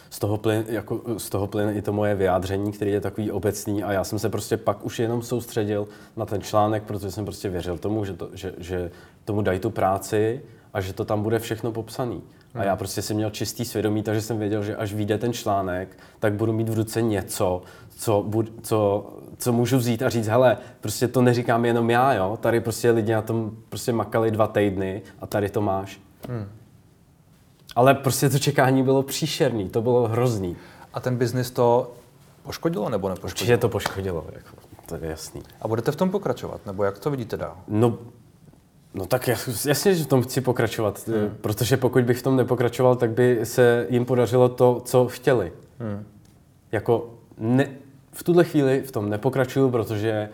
Z 0.09 0.19
toho, 0.19 0.37
plyn, 0.37 0.65
jako, 0.67 1.01
z 1.17 1.29
toho 1.29 1.47
plyne 1.47 1.73
i 1.73 1.81
to 1.81 1.93
moje 1.93 2.15
vyjádření, 2.15 2.71
který 2.71 2.91
je 2.91 3.01
takový 3.01 3.31
obecný 3.31 3.83
a 3.83 3.91
já 3.91 4.03
jsem 4.03 4.19
se 4.19 4.29
prostě 4.29 4.57
pak 4.57 4.85
už 4.85 4.99
jenom 4.99 5.21
soustředil 5.21 5.87
na 6.15 6.25
ten 6.25 6.41
článek, 6.41 6.83
protože 6.83 7.11
jsem 7.11 7.25
prostě 7.25 7.49
věřil 7.49 7.77
tomu, 7.77 8.05
že, 8.05 8.13
to, 8.13 8.29
že, 8.33 8.53
že 8.57 8.91
tomu 9.25 9.41
dají 9.41 9.59
tu 9.59 9.69
práci 9.69 10.41
a 10.73 10.81
že 10.81 10.93
to 10.93 11.05
tam 11.05 11.23
bude 11.23 11.39
všechno 11.39 11.71
popsaný. 11.71 12.21
A 12.53 12.63
já 12.63 12.71
hmm. 12.71 12.77
prostě 12.77 13.01
jsem 13.01 13.15
měl 13.15 13.29
čistý 13.29 13.65
svědomí, 13.65 14.03
takže 14.03 14.21
jsem 14.21 14.39
věděl, 14.39 14.63
že 14.63 14.75
až 14.75 14.93
vyjde 14.93 15.17
ten 15.17 15.33
článek, 15.33 15.97
tak 16.19 16.33
budu 16.33 16.53
mít 16.53 16.69
v 16.69 16.73
ruce 16.73 17.01
něco, 17.01 17.61
co, 17.97 18.23
bud, 18.27 18.51
co, 18.61 19.09
co 19.37 19.53
můžu 19.53 19.77
vzít 19.77 20.03
a 20.03 20.09
říct, 20.09 20.27
hele, 20.27 20.57
prostě 20.81 21.07
to 21.07 21.21
neříkám 21.21 21.65
jenom 21.65 21.89
já, 21.89 22.13
jo, 22.13 22.37
tady 22.41 22.59
prostě 22.59 22.91
lidi 22.91 23.13
na 23.13 23.21
tom 23.21 23.51
prostě 23.69 23.93
makali 23.93 24.31
dva 24.31 24.47
týdny 24.47 25.01
a 25.21 25.27
tady 25.27 25.49
to 25.49 25.61
máš. 25.61 26.01
Hmm. 26.29 26.45
Ale 27.75 27.93
prostě 27.93 28.29
to 28.29 28.39
čekání 28.39 28.83
bylo 28.83 29.03
příšerný, 29.03 29.69
to 29.69 29.81
bylo 29.81 30.07
hrozný. 30.07 30.55
A 30.93 30.99
ten 30.99 31.15
biznis 31.15 31.51
to 31.51 31.93
poškodilo 32.43 32.89
nebo 32.89 33.09
nepoškodilo? 33.09 33.33
Určitě 33.33 33.57
to 33.57 33.69
poškodilo, 33.69 34.25
jako, 34.33 34.55
to 34.85 34.95
je 34.95 35.09
jasný. 35.09 35.41
A 35.61 35.67
budete 35.67 35.91
v 35.91 35.95
tom 35.95 36.09
pokračovat, 36.09 36.65
nebo 36.65 36.83
jak 36.83 36.99
to 36.99 37.11
vidíte 37.11 37.37
dál? 37.37 37.57
No, 37.67 37.97
No 38.93 39.05
tak 39.05 39.27
jasně, 39.65 39.95
že 39.95 40.03
v 40.03 40.07
tom 40.07 40.21
chci 40.21 40.41
pokračovat, 40.41 41.07
hmm. 41.07 41.37
protože 41.41 41.77
pokud 41.77 42.03
bych 42.03 42.19
v 42.19 42.21
tom 42.21 42.35
nepokračoval, 42.35 42.95
tak 42.95 43.11
by 43.11 43.39
se 43.43 43.87
jim 43.89 44.05
podařilo 44.05 44.49
to, 44.49 44.81
co 44.85 45.07
chtěli. 45.07 45.53
Hmm. 45.79 46.05
Jako 46.71 47.13
ne, 47.37 47.69
v 48.17 48.23
tuhle 48.23 48.43
chvíli 48.43 48.81
v 48.81 48.91
tom 48.91 49.09
nepokračuju, 49.09 49.69
protože 49.69 50.29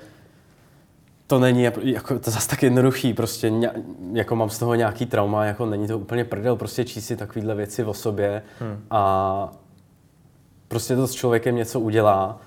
to 1.27 1.39
není 1.39 1.63
jako, 1.83 2.19
to 2.19 2.31
zase 2.31 2.49
tak 2.49 2.63
jednoduchý, 2.63 3.13
prostě 3.13 3.49
ně, 3.49 3.71
jako 4.13 4.35
mám 4.35 4.49
z 4.49 4.59
toho 4.59 4.75
nějaký 4.75 5.05
trauma, 5.05 5.45
jako 5.45 5.65
není 5.65 5.87
to 5.87 5.99
úplně 5.99 6.23
prdel, 6.23 6.55
prostě 6.55 6.85
číst 6.85 7.05
si 7.05 7.17
takovýhle 7.17 7.55
věci 7.55 7.83
o 7.83 7.93
sobě 7.93 8.43
hmm. 8.59 8.85
a 8.91 9.51
prostě 10.67 10.95
to 10.95 11.07
s 11.07 11.13
člověkem 11.13 11.55
něco 11.55 11.79
udělá 11.79 12.41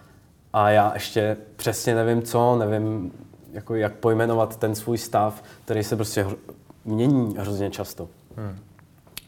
a 0.53 0.71
já 0.71 0.91
ještě 0.95 1.37
přesně 1.57 1.95
nevím 1.95 2.23
co, 2.23 2.57
nevím 2.57 3.13
jako 3.53 3.75
jak 3.75 3.95
pojmenovat 3.95 4.57
ten 4.57 4.75
svůj 4.75 4.99
stav, 4.99 5.43
který 5.65 5.85
se 5.85 5.97
prostě 5.97 6.27
mění 6.85 7.35
hrozně 7.39 7.71
často. 7.71 8.09
Hmm. 8.37 8.59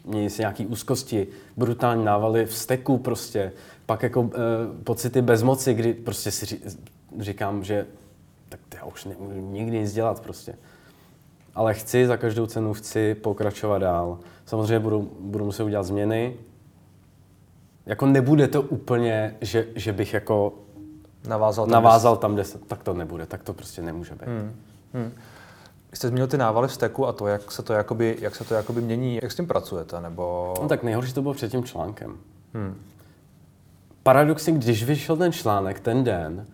Mění 0.04 0.30
se 0.30 0.42
nějaký 0.42 0.66
úzkosti, 0.66 1.26
brutální 1.56 2.04
návaly 2.04 2.46
vzteku 2.46 2.98
prostě, 2.98 3.52
pak 3.88 4.02
jako 4.02 4.30
e, 4.34 4.84
pocity 4.84 5.22
bezmoci, 5.22 5.74
kdy 5.74 5.94
prostě 5.94 6.30
si 6.30 6.46
ří, 6.46 6.60
říkám, 7.20 7.64
že 7.64 7.86
tak 8.48 8.60
já 8.74 8.84
už 8.84 9.04
nemůžu 9.04 9.40
nikdy 9.40 9.78
nic 9.78 9.92
dělat 9.92 10.20
prostě. 10.20 10.54
Ale 11.54 11.74
chci, 11.74 12.06
za 12.06 12.16
každou 12.16 12.46
cenu 12.46 12.74
chci 12.74 13.14
pokračovat 13.14 13.78
dál. 13.78 14.18
Samozřejmě 14.46 14.78
budu, 14.78 15.10
budu 15.20 15.44
muset 15.44 15.64
udělat 15.64 15.82
změny. 15.82 16.36
Jako 17.86 18.06
nebude 18.06 18.48
to 18.48 18.62
úplně, 18.62 19.36
že, 19.40 19.66
že 19.74 19.92
bych 19.92 20.14
jako 20.14 20.54
navázal 21.28 21.66
tam, 21.66 21.72
navázal 21.72 22.16
tam, 22.16 22.34
kde 22.34 22.44
se, 22.44 22.58
tak 22.58 22.82
to 22.82 22.94
nebude, 22.94 23.26
tak 23.26 23.42
to 23.42 23.54
prostě 23.54 23.82
nemůže 23.82 24.14
být. 24.14 24.26
Hmm. 24.26 24.56
Hmm. 24.94 25.12
Jste 25.92 26.08
zmínil 26.08 26.26
ty 26.26 26.38
návaly 26.38 26.68
vzteku 26.68 27.06
a 27.06 27.12
to, 27.12 27.26
jak 27.26 27.52
se 27.52 27.62
to 27.62 27.72
jakoby, 27.72 28.16
jak 28.20 28.36
se 28.36 28.44
to 28.44 28.54
jakoby 28.54 28.80
mění, 28.80 29.18
jak 29.22 29.32
s 29.32 29.36
tím 29.36 29.46
pracujete, 29.46 30.00
nebo... 30.00 30.54
No 30.62 30.68
tak 30.68 30.82
nejhorší 30.82 31.12
to 31.12 31.22
bylo 31.22 31.34
před 31.34 31.50
tím 31.50 31.64
článkem. 31.64 32.16
Hmm. 32.54 32.74
Paradoxně, 34.08 34.52
když 34.52 34.84
vyšel 34.84 35.16
ten 35.16 35.32
článek 35.32 35.80
ten 35.80 36.04
den, 36.04 36.46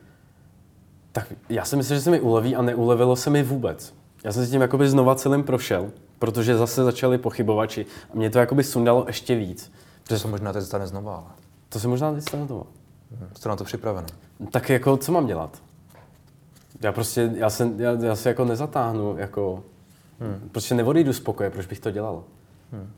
tak 1.13 1.33
já 1.49 1.65
si 1.65 1.77
myslím, 1.77 1.97
že 1.97 2.03
se 2.03 2.11
mi 2.11 2.21
uleví 2.21 2.57
a 2.57 2.63
neulevilo 2.63 3.17
se 3.17 3.31
mi 3.31 3.43
vůbec. 3.43 3.95
Já 4.25 4.33
jsem 4.33 4.45
si 4.45 4.51
tím 4.51 4.61
jakoby 4.61 4.89
znova 4.89 5.15
celým 5.15 5.43
prošel, 5.43 5.91
protože 6.19 6.57
zase 6.57 6.85
začali 6.85 7.19
pochybovači 7.19 7.87
a 8.11 8.17
mě 8.17 8.31
to 8.31 8.39
jakoby 8.39 8.65
sundalo 8.65 9.05
ještě 9.07 9.37
víc. 9.37 9.73
To 10.09 10.19
se 10.19 10.29
možná 10.29 10.53
teď 10.53 10.65
stane 10.65 10.87
znova, 10.87 11.17
ale... 11.17 11.27
To 11.69 11.81
se 11.81 11.89
možná 11.89 12.13
teď 12.13 12.23
stane 12.23 12.47
to. 12.47 12.67
Jste 13.37 13.49
na 13.49 13.57
to 13.57 13.65
připravený? 13.65 14.09
Tak 14.51 14.71
jako, 14.71 14.97
co 14.97 15.13
mám 15.13 15.27
dělat? 15.27 15.63
Já 16.81 16.93
prostě, 16.93 17.33
já 17.35 17.51
se, 17.51 17.71
já, 17.77 17.93
já 17.93 18.17
se 18.17 18.29
jako 18.29 18.45
nezatáhnu, 18.45 19.17
jako, 19.19 19.63
hmm. 20.21 20.49
prostě 20.53 20.75
neodejdu 20.75 21.13
z 21.13 21.21
pokoje, 21.21 21.51
proč 21.51 21.67
bych 21.67 21.81
to 21.81 21.91
dělal? 21.91 22.25
Hmm. 22.73 22.91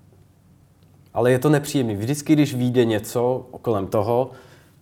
Ale 1.14 1.32
je 1.32 1.38
to 1.38 1.48
nepříjemný. 1.48 1.96
Vždycky, 1.96 2.32
když 2.32 2.54
vyjde 2.54 2.84
něco 2.84 3.46
kolem 3.62 3.86
toho, 3.86 4.30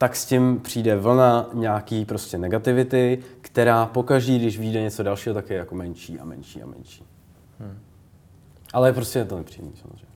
tak 0.04 0.16
s 0.16 0.24
tím 0.24 0.60
přijde 0.60 0.96
vlna 0.96 1.46
nějaký 1.52 2.04
prostě 2.04 2.38
negativity, 2.38 3.18
která 3.40 3.86
pokaždý, 3.86 4.38
když 4.38 4.58
vyjde 4.58 4.82
něco 4.82 5.02
dalšího, 5.02 5.34
tak 5.34 5.50
je 5.50 5.56
jako 5.56 5.74
menší 5.74 6.20
a 6.20 6.24
menší 6.24 6.62
a 6.62 6.66
menší. 6.66 7.04
Hmm. 7.60 7.78
Ale 8.72 8.92
prostě 8.92 9.18
je 9.18 9.24
to 9.24 9.36
nepříjemný 9.36 9.76
samozřejmě. 9.76 10.14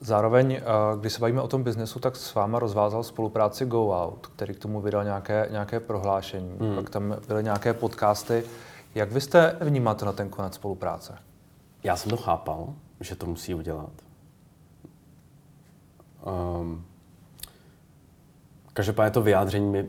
Zároveň, 0.00 0.52
eh, 0.52 0.62
když 1.00 1.12
se 1.12 1.20
bavíme 1.20 1.40
o 1.40 1.48
tom 1.48 1.62
biznesu, 1.62 1.98
tak 1.98 2.16
s 2.16 2.34
váma 2.34 2.58
rozvázal 2.58 3.02
spolupráci 3.02 3.66
Go 3.66 3.90
Out, 3.90 4.26
který 4.26 4.54
k 4.54 4.58
tomu 4.58 4.80
vydal 4.80 5.04
nějaké, 5.04 5.48
nějaké 5.50 5.80
prohlášení. 5.80 6.56
Hmm. 6.60 6.74
Pak 6.74 6.90
tam 6.90 7.16
byly 7.28 7.44
nějaké 7.44 7.74
podcasty. 7.74 8.44
Jak 8.94 9.12
vy 9.12 9.20
jste 9.20 9.56
vnímáte 9.60 10.04
na 10.04 10.12
ten 10.12 10.28
konec 10.28 10.54
spolupráce? 10.54 11.18
Já 11.84 11.96
jsem 11.96 12.10
to 12.10 12.16
chápal, 12.16 12.74
že 13.00 13.16
to 13.16 13.26
musí 13.26 13.54
udělat. 13.54 13.92
Um, 16.60 16.84
každopádně 18.72 19.10
to 19.10 19.22
vyjádření 19.22 19.66
mi 19.66 19.88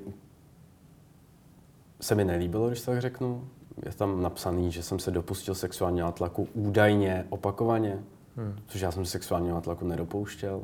se 2.02 2.16
mi 2.16 2.26
nelíbilo, 2.26 2.68
když 2.68 2.82
tak 2.82 3.02
řeknu. 3.02 3.48
Je 3.86 3.92
tam 3.92 4.22
napsaný, 4.22 4.72
že 4.72 4.84
jsem 4.84 5.00
se 5.00 5.12
dopustil 5.12 5.56
sexuálního 5.56 6.06
nátlaku 6.06 6.48
údajně, 6.54 7.26
opakovaně, 7.30 8.00
hmm. 8.36 8.56
což 8.68 8.82
já 8.82 8.92
jsem 8.92 9.06
sexuálního 9.06 9.56
nátlaku 9.56 9.88
nedopouštěl. 9.88 10.64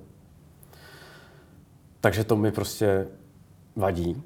Takže 2.01 2.23
to 2.23 2.35
mi 2.35 2.51
prostě 2.51 3.07
vadí, 3.75 4.23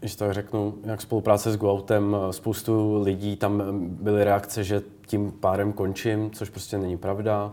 když 0.00 0.16
tak 0.16 0.32
řeknu, 0.32 0.74
jak 0.84 1.00
spolupráce 1.00 1.52
s 1.52 1.56
GoOutem, 1.56 2.16
spoustu 2.30 3.02
lidí 3.02 3.36
tam 3.36 3.62
byly 3.88 4.24
reakce, 4.24 4.64
že 4.64 4.82
tím 5.06 5.32
párem 5.32 5.72
končím, 5.72 6.30
což 6.30 6.50
prostě 6.50 6.78
není 6.78 6.96
pravda. 6.96 7.52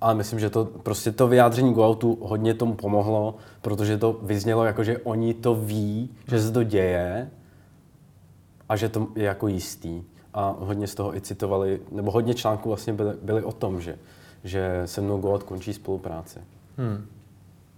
Ale 0.00 0.14
myslím, 0.14 0.40
že 0.40 0.50
to 0.50 0.64
prostě 0.64 1.12
to 1.12 1.28
vyjádření 1.28 1.74
GoOutu 1.74 2.18
hodně 2.22 2.54
tomu 2.54 2.74
pomohlo, 2.74 3.36
protože 3.62 3.98
to 3.98 4.12
vyznělo 4.22 4.64
jako, 4.64 4.84
že 4.84 4.98
oni 4.98 5.34
to 5.34 5.54
ví, 5.54 6.10
že 6.28 6.40
se 6.40 6.52
to 6.52 6.62
děje 6.62 7.30
a 8.68 8.76
že 8.76 8.88
to 8.88 9.08
je 9.16 9.24
jako 9.24 9.48
jistý. 9.48 10.02
A 10.34 10.56
hodně 10.58 10.86
z 10.86 10.94
toho 10.94 11.16
i 11.16 11.20
citovali, 11.20 11.80
nebo 11.92 12.10
hodně 12.10 12.34
článků 12.34 12.68
vlastně 12.68 12.92
byly, 12.92 13.14
byly 13.22 13.42
o 13.42 13.52
tom, 13.52 13.80
že, 13.80 13.98
že 14.44 14.82
se 14.84 15.00
mnou 15.00 15.18
GoOut 15.18 15.42
končí 15.42 15.72
spolupráci. 15.72 16.38
Hmm. 16.76 17.06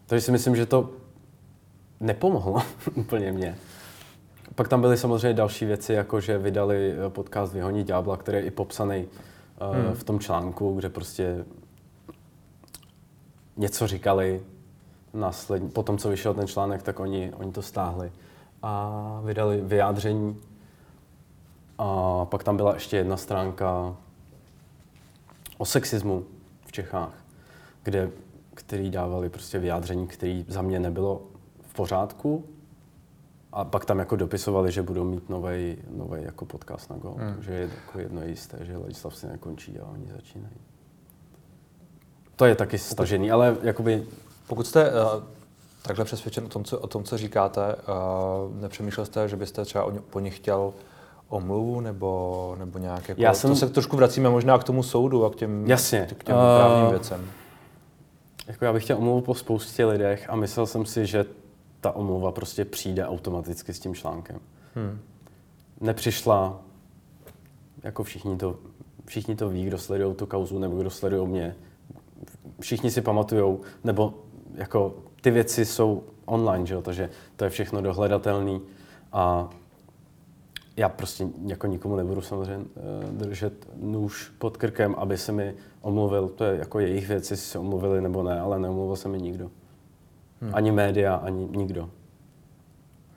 Takže 0.06 0.20
si 0.24 0.32
myslím, 0.32 0.56
že 0.56 0.66
to 0.66 0.90
nepomohlo 2.00 2.62
úplně 2.94 3.32
mě. 3.32 3.56
Pak 4.54 4.68
tam 4.68 4.80
byly 4.80 4.96
samozřejmě 4.96 5.34
další 5.34 5.64
věci, 5.64 5.92
jako 5.92 6.20
že 6.20 6.38
vydali 6.38 6.94
podcast 7.08 7.52
Vyhoní 7.52 7.84
ďábla, 7.84 8.16
který 8.16 8.38
je 8.38 8.44
i 8.44 8.50
popsaný 8.50 9.04
uh, 9.04 9.76
hmm. 9.76 9.94
v 9.94 10.04
tom 10.04 10.18
článku, 10.18 10.74
kde 10.74 10.88
prostě 10.88 11.44
něco 13.56 13.86
říkali, 13.86 14.42
následně, 15.14 15.68
po 15.68 15.82
tom, 15.82 15.98
co 15.98 16.08
vyšel 16.08 16.34
ten 16.34 16.46
článek, 16.46 16.82
tak 16.82 17.00
oni, 17.00 17.32
oni 17.36 17.52
to 17.52 17.62
stáhli 17.62 18.12
a 18.62 19.20
vydali 19.24 19.60
vyjádření. 19.60 20.40
A 21.78 22.24
pak 22.24 22.44
tam 22.44 22.56
byla 22.56 22.74
ještě 22.74 22.96
jedna 22.96 23.16
stránka 23.16 23.96
o 25.58 25.64
sexismu 25.64 26.24
v 26.66 26.72
Čechách, 26.72 27.14
kde, 27.82 28.10
který 28.54 28.90
dávali 28.90 29.28
prostě 29.28 29.58
vyjádření, 29.58 30.06
který 30.06 30.44
za 30.48 30.62
mě 30.62 30.80
nebylo 30.80 31.22
v 31.60 31.74
pořádku. 31.74 32.44
A 33.52 33.64
pak 33.64 33.84
tam 33.84 33.98
jako 33.98 34.16
dopisovali, 34.16 34.72
že 34.72 34.82
budou 34.82 35.04
mít 35.04 35.28
nový 35.28 35.76
jako 36.14 36.44
podcast 36.44 36.90
na 36.90 36.96
Go. 36.96 37.14
Hmm. 37.18 37.42
Že 37.42 37.52
je 37.52 37.60
jako 37.60 37.98
jedno 37.98 38.24
jisté, 38.24 38.64
že 38.64 38.76
Ladislav 38.76 39.16
si 39.16 39.26
nekončí 39.26 39.78
a 39.78 39.86
oni 39.86 40.06
začínají. 40.12 40.56
To 42.42 42.46
je 42.46 42.54
taky 42.54 42.78
stažený, 42.78 43.30
ale 43.30 43.56
jakoby... 43.62 44.02
Pokud 44.46 44.66
jste 44.66 44.90
uh, 44.90 45.22
takhle 45.82 46.04
přesvědčen 46.04 46.44
o 46.44 46.48
tom, 46.48 46.64
co, 46.64 46.78
o 46.78 46.86
tom, 46.86 47.04
co 47.04 47.18
říkáte, 47.18 47.60
uh, 47.74 48.60
nepřemýšlel 48.60 49.06
jste, 49.06 49.28
že 49.28 49.36
byste 49.36 49.64
třeba 49.64 49.84
o, 49.84 49.92
po 49.92 50.20
nich 50.20 50.36
chtěl 50.36 50.72
omluvu 51.28 51.80
nebo, 51.80 52.56
nebo 52.58 52.78
nějak 52.78 53.08
jako, 53.08 53.20
Já 53.20 53.34
jsem... 53.34 53.50
To 53.50 53.56
se 53.56 53.68
trošku 53.68 53.96
vracíme 53.96 54.30
možná 54.30 54.58
k 54.58 54.64
tomu 54.64 54.82
soudu 54.82 55.24
a 55.24 55.30
k 55.30 55.36
těm, 55.36 55.66
Jasně. 55.66 56.08
k 56.18 56.24
těm 56.24 56.36
uh, 56.36 56.42
právním 56.42 56.90
věcem. 56.90 57.30
Jako 58.46 58.64
já 58.64 58.72
bych 58.72 58.84
chtěl 58.84 58.96
omluvu 58.96 59.20
po 59.20 59.34
spoustě 59.34 59.86
lidech 59.86 60.30
a 60.30 60.36
myslel 60.36 60.66
jsem 60.66 60.86
si, 60.86 61.06
že 61.06 61.24
ta 61.80 61.92
omluva 61.92 62.32
prostě 62.32 62.64
přijde 62.64 63.06
automaticky 63.06 63.74
s 63.74 63.80
tím 63.80 63.94
článkem. 63.94 64.38
Hmm. 64.74 65.00
Nepřišla, 65.80 66.60
jako 67.82 68.02
všichni 68.02 68.36
to, 68.36 68.56
všichni 69.06 69.36
to 69.36 69.48
ví, 69.48 69.64
kdo 69.64 69.78
sledují 69.78 70.14
tu 70.14 70.26
kauzu 70.26 70.58
nebo 70.58 70.80
kdo 70.80 70.90
sledují 70.90 71.28
mě, 71.28 71.54
všichni 72.62 72.90
si 72.90 73.00
pamatujou, 73.00 73.60
nebo 73.84 74.14
jako 74.54 74.94
ty 75.20 75.30
věci 75.30 75.64
jsou 75.64 76.02
online, 76.24 76.66
že 76.66 76.74
jo? 76.74 76.82
takže 76.82 77.10
to 77.36 77.44
je 77.44 77.50
všechno 77.50 77.82
dohledatelný 77.82 78.60
a 79.12 79.50
já 80.76 80.88
prostě 80.88 81.26
jako 81.46 81.66
nikomu 81.66 81.96
nebudu 81.96 82.20
samozřejmě 82.20 82.64
eh, 82.76 83.12
držet 83.12 83.68
nůž 83.76 84.32
pod 84.38 84.56
krkem, 84.56 84.94
aby 84.98 85.18
se 85.18 85.32
mi 85.32 85.54
omluvil, 85.80 86.28
to 86.28 86.44
je 86.44 86.58
jako 86.58 86.80
jejich 86.80 87.08
věc, 87.08 87.30
jestli 87.30 87.46
se 87.46 87.58
omluvili 87.58 88.00
nebo 88.00 88.22
ne, 88.22 88.40
ale 88.40 88.58
neomluvil 88.58 88.96
se 88.96 89.08
mi 89.08 89.18
nikdo. 89.18 89.50
Hmm. 90.40 90.50
Ani 90.54 90.72
média, 90.72 91.14
ani 91.14 91.48
nikdo. 91.56 91.90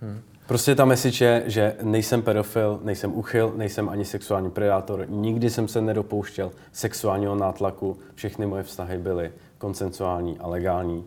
Hmm. 0.02 0.22
Prostě 0.48 0.76
ta 0.76 0.86
message 0.86 1.26
je, 1.26 1.44
že 1.46 1.76
nejsem 1.82 2.22
pedofil, 2.22 2.80
nejsem 2.84 3.14
uchyl, 3.14 3.54
nejsem 3.56 3.90
ani 3.90 4.06
sexuální 4.06 4.52
predátor, 4.52 5.06
nikdy 5.10 5.50
jsem 5.50 5.68
se 5.68 5.82
nedopouštěl 5.82 6.52
sexuálního 6.72 7.36
nátlaku, 7.36 7.98
všechny 8.16 8.46
moje 8.46 8.64
vztahy 8.64 8.98
byly 8.98 9.34
konsensuální 9.58 10.40
a 10.40 10.48
legální. 10.48 11.06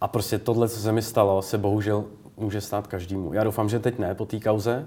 A 0.00 0.08
prostě 0.08 0.38
tohle, 0.38 0.68
co 0.68 0.80
se 0.80 0.92
mi 0.92 1.02
stalo, 1.02 1.42
se 1.42 1.58
bohužel 1.58 2.04
může 2.36 2.60
stát 2.60 2.86
každému. 2.86 3.32
Já 3.32 3.44
doufám, 3.44 3.68
že 3.68 3.78
teď 3.78 3.98
ne 3.98 4.14
po 4.14 4.26
té 4.26 4.40
kauze, 4.40 4.86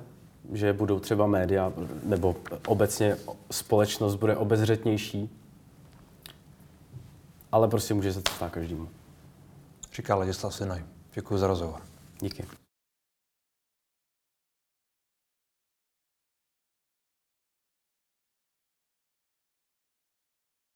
že 0.54 0.74
budou 0.74 1.00
třeba 1.00 1.28
média 1.28 1.74
nebo 2.04 2.36
obecně 2.68 3.18
společnost 3.52 4.16
bude 4.16 4.36
obezřetnější, 4.36 5.30
ale 7.52 7.68
prostě 7.68 7.94
může 7.94 8.14
se 8.14 8.22
to 8.22 8.32
stát 8.32 8.52
každému. 8.52 8.90
Říká 9.94 10.16
Ladislav 10.16 10.56
Sinaj. 10.56 10.84
Děkuji 11.14 11.38
za 11.38 11.48
rozhovor. 11.48 11.82
Díky. 12.20 12.67